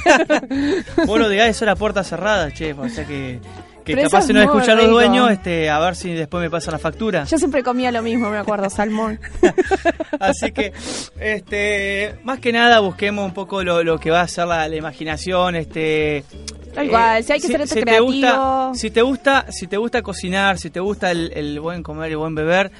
Vos 1.07 1.19
lo 1.19 1.29
digas, 1.29 1.49
eso 1.49 1.63
era 1.65 1.75
puerta 1.75 2.03
cerrada, 2.03 2.51
chef, 2.51 2.77
o 2.77 2.89
sea 2.89 3.05
que, 3.05 3.39
que 3.85 3.95
Pero 3.95 4.09
capaz 4.09 4.25
si 4.25 4.33
no 4.33 4.39
muy 4.39 4.47
escuchan 4.47 4.77
los 4.77 4.89
dueños, 4.89 5.31
este, 5.31 5.69
a 5.69 5.79
ver 5.79 5.95
si 5.95 6.11
después 6.11 6.41
me 6.41 6.49
pasa 6.49 6.71
la 6.71 6.79
factura. 6.79 7.23
Yo 7.25 7.37
siempre 7.37 7.63
comía 7.63 7.91
lo 7.91 8.01
mismo, 8.01 8.29
me 8.29 8.37
acuerdo, 8.37 8.69
salmón. 8.69 9.19
Así 10.19 10.51
que, 10.51 10.73
este, 11.19 12.15
más 12.23 12.39
que 12.39 12.51
nada 12.51 12.79
busquemos 12.79 13.25
un 13.25 13.33
poco 13.33 13.63
lo, 13.63 13.83
lo 13.83 13.99
que 13.99 14.09
va 14.09 14.21
a 14.21 14.27
ser 14.27 14.47
la, 14.47 14.67
la 14.67 14.75
imaginación, 14.75 15.55
este. 15.55 16.25
Tal 16.73 16.89
cual, 16.89 17.23
si 17.23 17.33
hay 17.33 17.39
que 17.39 17.47
ser 17.47 17.61
este 17.61 17.83
te 17.83 17.99
gusta, 17.99 18.19
creativo. 18.19 18.75
si 18.75 18.89
te 18.89 19.01
gusta, 19.01 19.45
si 19.49 19.67
te 19.67 19.77
gusta 19.77 20.01
cocinar, 20.01 20.57
si 20.57 20.69
te 20.71 20.79
gusta 20.79 21.11
el, 21.11 21.31
el 21.33 21.59
buen 21.59 21.83
comer 21.83 22.09
y 22.09 22.13
el 22.13 22.17
buen 22.17 22.35
beber, 22.35 22.71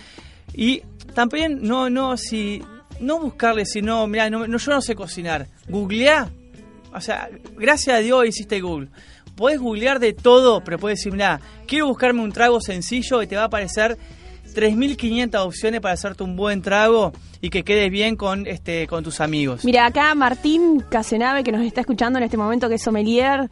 y 0.53 0.81
también 1.13 1.59
no, 1.61 1.89
no, 1.89 2.17
si 2.17 2.61
no 2.99 3.19
buscarle, 3.19 3.65
sino, 3.65 4.05
mira, 4.07 4.29
no, 4.29 4.47
no, 4.47 4.57
yo 4.57 4.71
no 4.71 4.81
sé 4.81 4.95
cocinar, 4.95 5.47
googleá, 5.69 6.29
o 6.93 7.01
sea, 7.01 7.29
gracias 7.57 7.97
a 7.97 7.99
Dios 7.99 8.25
hiciste 8.25 8.59
Google. 8.59 8.89
Podés 9.35 9.59
googlear 9.59 9.99
de 9.99 10.13
todo, 10.13 10.61
pero 10.63 10.77
puedes 10.79 10.99
decir, 10.99 11.11
mira, 11.11 11.41
quiero 11.67 11.87
buscarme 11.87 12.21
un 12.21 12.31
trago 12.31 12.61
sencillo 12.61 13.21
y 13.21 13.27
te 13.27 13.35
va 13.35 13.43
a 13.43 13.45
aparecer 13.45 13.97
3.500 14.53 15.35
opciones 15.45 15.81
para 15.81 15.93
hacerte 15.93 16.23
un 16.23 16.35
buen 16.35 16.61
trago 16.61 17.11
y 17.41 17.49
que 17.49 17.63
quedes 17.63 17.91
bien 17.91 18.15
con 18.15 18.47
este 18.47 18.87
con 18.87 19.03
tus 19.03 19.19
amigos. 19.19 19.65
Mira, 19.65 19.85
acá 19.87 20.15
Martín 20.15 20.79
Casenave, 20.89 21.43
que 21.43 21.51
nos 21.51 21.61
está 21.65 21.81
escuchando 21.81 22.17
en 22.19 22.23
este 22.23 22.37
momento, 22.37 22.69
que 22.69 22.75
es 22.75 22.81
sommelier, 22.81 23.49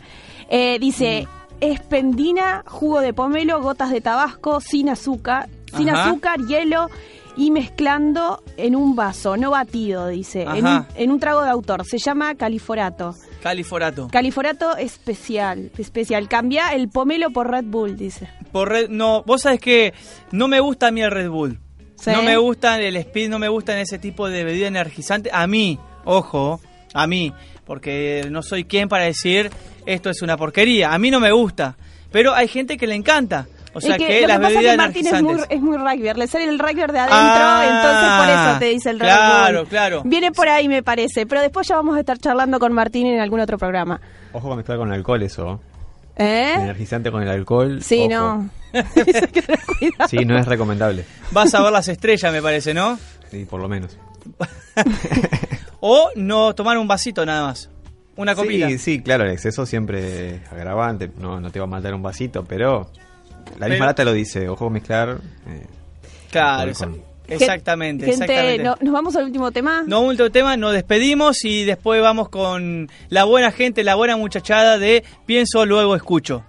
eh, 0.50 0.78
dice, 0.80 1.28
Mm. 1.28 1.56
espendina, 1.66 2.64
jugo 2.66 3.02
de 3.02 3.14
pomelo, 3.14 3.62
gotas 3.62 3.92
de 3.92 4.02
tabasco, 4.02 4.62
sin 4.62 4.90
azúcar, 4.90 5.50
sin 5.76 5.90
Ajá. 5.90 6.06
azúcar, 6.10 6.40
hielo 6.48 6.90
y 7.36 7.52
mezclando 7.52 8.44
en 8.58 8.76
un 8.76 8.96
vaso, 8.96 9.38
no 9.38 9.52
batido, 9.52 10.08
dice, 10.08 10.44
en 10.44 10.66
un, 10.66 10.86
en 10.96 11.12
un 11.12 11.20
trago 11.20 11.42
de 11.44 11.50
autor. 11.50 11.86
Se 11.86 11.98
llama 11.98 12.36
califorato. 12.36 13.16
Califorato. 13.42 14.08
Califorato 14.12 14.78
especial, 14.78 15.72
especial. 15.78 16.28
Cambia 16.30 16.70
el 16.74 16.90
pomelo 16.90 17.32
por 17.32 17.50
Red 17.50 17.66
Bull, 17.66 17.98
dice. 17.98 18.30
Por 18.52 18.70
Red- 18.70 18.90
no, 18.90 19.24
vos 19.26 19.42
sabés 19.42 19.60
que 19.60 19.94
no 20.32 20.48
me 20.48 20.60
gusta 20.60 20.88
a 20.88 20.92
mí 20.92 21.02
el 21.02 21.12
Red 21.12 21.30
Bull. 21.30 21.60
¿Sí? 21.96 22.12
No 22.12 22.22
me 22.24 22.38
gusta 22.38 22.80
el 22.82 22.96
speed, 22.98 23.30
no 23.30 23.40
me 23.40 23.48
gustan 23.50 23.78
ese 23.78 23.98
tipo 23.98 24.28
de 24.30 24.44
bebida 24.44 24.68
energizante. 24.68 25.30
A 25.34 25.48
mí, 25.48 25.80
ojo, 26.06 26.60
a 26.94 27.08
mí, 27.08 27.34
porque 27.66 28.28
no 28.30 28.44
soy 28.44 28.66
quien 28.66 28.90
para 28.90 29.06
decir 29.06 29.50
esto 29.86 30.10
es 30.10 30.22
una 30.22 30.36
porquería. 30.38 30.94
A 30.94 31.00
mí 31.00 31.10
no 31.12 31.20
me 31.20 31.32
gusta, 31.32 31.78
pero 32.12 32.34
hay 32.34 32.48
gente 32.48 32.78
que 32.78 32.88
le 32.88 32.96
encanta. 32.96 33.48
O 33.74 33.82
sea 33.82 33.98
que, 33.98 34.08
que, 34.08 34.22
lo 34.22 34.28
las 34.28 34.38
que 34.38 34.44
pasa 34.44 34.60
es 34.60 34.72
que 34.72 34.78
Martín 34.78 35.08
es 35.08 35.22
muy, 35.22 35.42
es 35.50 35.62
muy 35.62 35.78
rugby, 35.78 36.14
le 36.14 36.28
sale 36.28 36.46
el 36.46 36.60
rugby 36.60 36.76
de 36.76 37.00
adentro, 37.00 37.08
Ah, 37.12 37.64
entonces 37.66 38.10
por 38.20 38.30
eso 38.30 38.60
te 38.60 38.66
dice 38.66 38.90
el 38.92 39.00
Red 39.00 39.08
claro, 39.08 39.66
claro. 39.66 40.02
Viene 40.06 40.32
por 40.32 40.48
ahí, 40.48 40.68
me 40.68 40.84
parece, 40.84 41.26
pero 41.26 41.42
después 41.42 41.68
ya 41.68 41.76
vamos 41.76 41.98
a 41.98 42.00
estar 42.00 42.18
charlando 42.18 42.60
con 42.60 42.72
Martín 42.74 43.08
en 43.08 43.20
algún 43.20 43.40
otro 43.40 43.58
programa. 43.58 44.00
Ojo 44.32 44.48
con 44.48 44.58
mezclar 44.58 44.78
con 44.78 44.92
alcohol 44.92 45.24
eso. 45.24 45.60
¿Eh? 46.16 46.54
Energizante 46.56 47.12
con 47.12 47.24
el 47.24 47.30
alcohol. 47.30 47.82
Sí, 47.82 48.08
ojo. 48.12 48.14
no. 48.14 48.50
Sí, 50.08 50.26
no 50.26 50.38
es 50.38 50.48
recomendable. 50.48 51.06
Vas 51.32 51.54
a 51.54 51.62
ver 51.62 51.72
las 51.72 51.88
estrellas, 51.88 52.32
me 52.32 52.42
parece, 52.42 52.74
¿no? 52.74 52.98
Sí, 53.30 53.46
por 53.46 53.60
lo 53.60 53.68
menos. 53.68 53.98
O 55.86 56.12
no 56.16 56.56
tomar 56.56 56.78
un 56.78 56.88
vasito 56.88 57.26
nada 57.26 57.48
más. 57.48 57.70
Una 58.16 58.36
copita. 58.36 58.70
Sí, 58.70 58.78
sí, 58.78 59.02
claro, 59.02 59.26
el 59.26 59.32
exceso 59.32 59.66
siempre 59.66 60.36
es 60.36 60.52
agravante, 60.52 61.12
no, 61.18 61.42
no 61.42 61.52
te 61.52 61.60
va 61.60 61.66
a 61.66 61.68
matar 61.68 61.94
un 61.94 62.02
vasito, 62.02 62.46
pero 62.46 62.90
la 63.60 63.68
misma 63.68 63.86
lata 63.88 64.04
lo 64.04 64.14
dice, 64.14 64.48
ojo 64.50 64.70
mezclar. 64.70 65.20
eh, 65.48 65.66
Claro, 66.32 66.72
con- 66.74 67.02
exactamente. 67.28 68.06
Gente, 68.06 68.24
exactamente. 68.26 68.64
no- 68.64 68.78
nos 68.82 68.94
vamos 68.94 69.16
al 69.16 69.26
último 69.26 69.52
tema. 69.52 69.84
No, 69.86 70.02
último 70.02 70.30
tema, 70.32 70.58
nos 70.58 70.74
despedimos 70.74 71.44
y 71.46 71.64
después 71.64 72.02
vamos 72.02 72.30
con 72.30 72.90
la 73.10 73.24
buena 73.24 73.52
gente, 73.52 73.84
la 73.84 73.96
buena 73.96 74.18
muchachada 74.18 74.78
de 74.78 75.04
Pienso, 75.26 75.66
luego 75.66 75.96
escucho. 75.96 76.44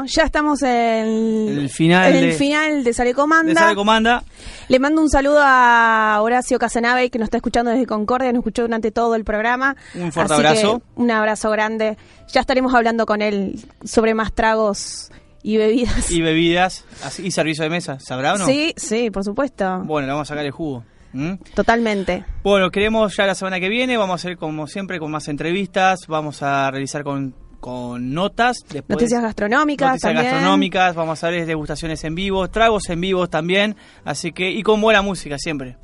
Bueno, 0.00 0.12
ya 0.14 0.24
estamos 0.24 0.62
en 0.62 1.58
El 1.58 1.70
final 1.70 2.10
en 2.10 2.16
el 2.16 2.30
de- 2.30 2.36
final 2.36 2.84
de 2.84 2.92
Sale 2.92 3.14
Comanda. 3.14 3.48
De 3.52 3.58
Sale 3.58 3.74
Comanda. 3.74 4.22
Le 4.68 4.78
mando 4.78 5.00
un 5.00 5.08
saludo 5.08 5.38
a 5.42 6.18
Horacio 6.20 6.58
Casanave, 6.58 7.08
que 7.10 7.18
nos 7.18 7.26
está 7.26 7.38
escuchando 7.38 7.70
desde 7.70 7.86
Concordia, 7.86 8.30
nos 8.32 8.40
escuchó 8.40 8.62
durante 8.62 8.90
todo 8.90 9.14
el 9.14 9.24
programa. 9.24 9.74
Un 9.94 10.12
fuerte 10.12 10.34
Así 10.34 10.42
abrazo. 10.46 10.78
que 10.80 11.00
un 11.02 11.10
abrazo 11.10 11.50
grande. 11.50 11.96
Ya 12.32 12.40
estaremos 12.40 12.74
hablando 12.74 13.06
con 13.06 13.22
él 13.22 13.58
sobre 13.84 14.12
más 14.14 14.32
tragos 14.34 15.10
y 15.42 15.56
bebidas. 15.56 16.10
Y 16.10 16.20
bebidas 16.20 16.84
y 17.22 17.30
servicio 17.30 17.64
de 17.64 17.70
mesa. 17.70 17.98
¿Sabrá 18.00 18.34
o 18.34 18.38
no? 18.38 18.44
Sí, 18.46 18.74
sí, 18.76 19.10
por 19.10 19.24
supuesto. 19.24 19.80
Bueno, 19.84 20.06
le 20.08 20.12
vamos 20.12 20.28
a 20.28 20.34
sacar 20.34 20.44
el 20.44 20.52
jugo. 20.52 20.84
¿Mm? 21.12 21.34
Totalmente. 21.54 22.24
Bueno, 22.42 22.70
queremos 22.70 23.16
ya 23.16 23.24
la 23.24 23.34
semana 23.34 23.58
que 23.60 23.70
viene, 23.70 23.96
vamos 23.96 24.12
a 24.12 24.16
hacer 24.16 24.36
como 24.36 24.66
siempre 24.66 24.98
con 24.98 25.10
más 25.10 25.28
entrevistas, 25.28 26.00
vamos 26.08 26.42
a 26.42 26.70
realizar 26.70 27.04
con, 27.04 27.34
con 27.66 28.14
notas, 28.14 28.58
después 28.70 28.94
Noticias 28.94 29.20
gastronómicas 29.20 29.88
noticias 29.88 30.12
también. 30.12 30.32
gastronómicas, 30.32 30.94
vamos 30.94 31.24
a 31.24 31.30
ver 31.30 31.46
degustaciones 31.46 32.04
en 32.04 32.14
vivo, 32.14 32.46
tragos 32.48 32.88
en 32.90 33.00
vivo 33.00 33.26
también, 33.26 33.74
así 34.04 34.30
que 34.30 34.52
y 34.52 34.62
con 34.62 34.80
buena 34.80 35.02
música 35.02 35.36
siempre. 35.36 35.76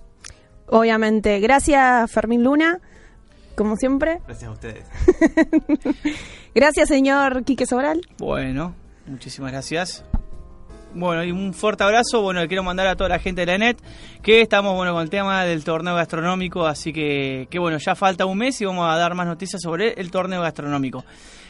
Obviamente. 0.69 1.41
Gracias, 1.41 2.09
Fermín 2.09 2.45
Luna, 2.45 2.79
como 3.57 3.75
siempre. 3.75 4.21
Gracias 4.29 4.49
a 4.49 4.53
ustedes. 4.53 4.85
Gracias, 6.55 6.89
señor 6.89 7.43
Quique 7.43 7.67
Sobral. 7.67 8.01
Bueno, 8.17 8.77
muchísimas 9.09 9.51
gracias. 9.51 10.05
Bueno, 10.95 11.25
y 11.25 11.33
un 11.33 11.53
fuerte 11.53 11.83
abrazo. 11.83 12.23
Bueno, 12.23 12.43
le 12.43 12.47
quiero 12.47 12.63
mandar 12.63 12.87
a 12.87 12.95
toda 12.95 13.09
la 13.09 13.19
gente 13.19 13.41
de 13.41 13.47
la 13.47 13.59
NET 13.59 13.83
que 14.23 14.41
estamos 14.41 14.77
bueno 14.77 14.93
con 14.93 15.03
el 15.03 15.11
tema 15.11 15.45
del 15.45 15.65
torneo 15.65 15.97
gastronómico, 15.97 16.65
así 16.65 16.93
que, 16.93 17.49
que 17.51 17.59
bueno, 17.59 17.79
ya 17.79 17.97
falta 17.97 18.25
un 18.25 18.39
mes 18.39 18.61
y 18.61 18.67
vamos 18.67 18.89
a 18.89 18.97
dar 18.97 19.17
más 19.17 19.27
noticias 19.27 19.61
sobre 19.61 19.95
el 19.95 20.13
torneo 20.13 20.43
gastronómico. 20.43 21.05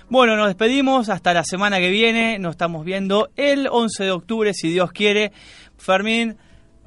Bueno, 0.08 0.36
nos 0.36 0.48
despedimos 0.48 1.08
hasta 1.08 1.32
la 1.32 1.44
semana 1.44 1.78
que 1.78 1.90
viene. 1.90 2.38
Nos 2.38 2.52
estamos 2.52 2.84
viendo 2.84 3.30
el 3.36 3.68
11 3.70 4.04
de 4.04 4.10
octubre, 4.10 4.54
si 4.54 4.70
Dios 4.70 4.92
quiere. 4.92 5.32
Fermín, 5.76 6.36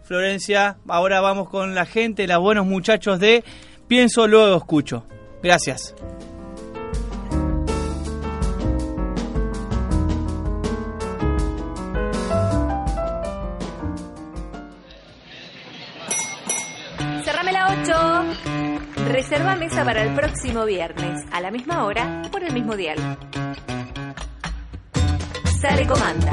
Florencia, 0.04 0.78
ahora 0.88 1.22
vamos 1.22 1.50
con 1.50 1.76
la 1.76 1.86
gente, 1.86 2.28
los 2.28 2.40
buenos 2.40 2.66
muchachos 2.66 3.20
de 3.20 3.44
Pienso, 3.88 4.28
luego 4.28 4.58
escucho. 4.58 5.06
Gracias. 5.44 5.94
Reserva 19.16 19.56
mesa 19.56 19.86
para 19.86 20.04
el 20.04 20.14
próximo 20.14 20.66
viernes, 20.66 21.24
a 21.32 21.40
la 21.40 21.50
misma 21.50 21.86
hora, 21.86 22.24
por 22.34 22.44
el 22.44 22.52
mismo 22.52 22.76
dial. 22.76 22.98
Sale 25.62 25.88
comanda. 25.88 26.32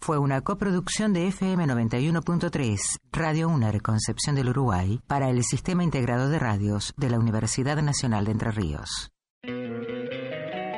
Fue 0.00 0.18
una 0.18 0.42
coproducción 0.42 1.12
de 1.12 1.28
FM 1.28 1.66
91.3, 1.66 2.78
Radio 3.12 3.48
UNER 3.48 3.82
Concepción 3.82 4.36
del 4.36 4.50
Uruguay, 4.50 5.00
para 5.06 5.28
el 5.28 5.42
Sistema 5.42 5.82
Integrado 5.82 6.28
de 6.28 6.38
Radios 6.38 6.94
de 6.96 7.10
la 7.10 7.18
Universidad 7.18 7.82
Nacional 7.82 8.24
de 8.26 8.32
Entre 8.32 8.50
Ríos. 8.52 9.10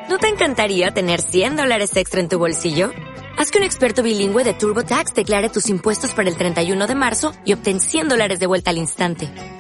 ¿No 0.09 0.19
te 0.19 0.29
encantaría 0.29 0.91
tener 0.93 1.21
100 1.21 1.57
dólares 1.57 1.95
extra 1.97 2.21
en 2.21 2.29
tu 2.29 2.39
bolsillo? 2.39 2.91
Haz 3.37 3.51
que 3.51 3.59
un 3.59 3.65
experto 3.65 4.03
bilingüe 4.03 4.43
de 4.43 4.55
TurboTax 4.55 5.13
declare 5.15 5.51
tus 5.51 5.69
impuestos 5.69 6.15
para 6.15 6.31
el 6.31 6.37
31 6.37 6.87
de 6.87 6.95
marzo 6.95 7.33
y 7.45 7.53
obtén 7.53 7.81
100 7.81 8.09
dólares 8.09 8.41
de 8.41 8.47
vuelta 8.47 8.71
al 8.71 8.79
instante. 8.79 9.58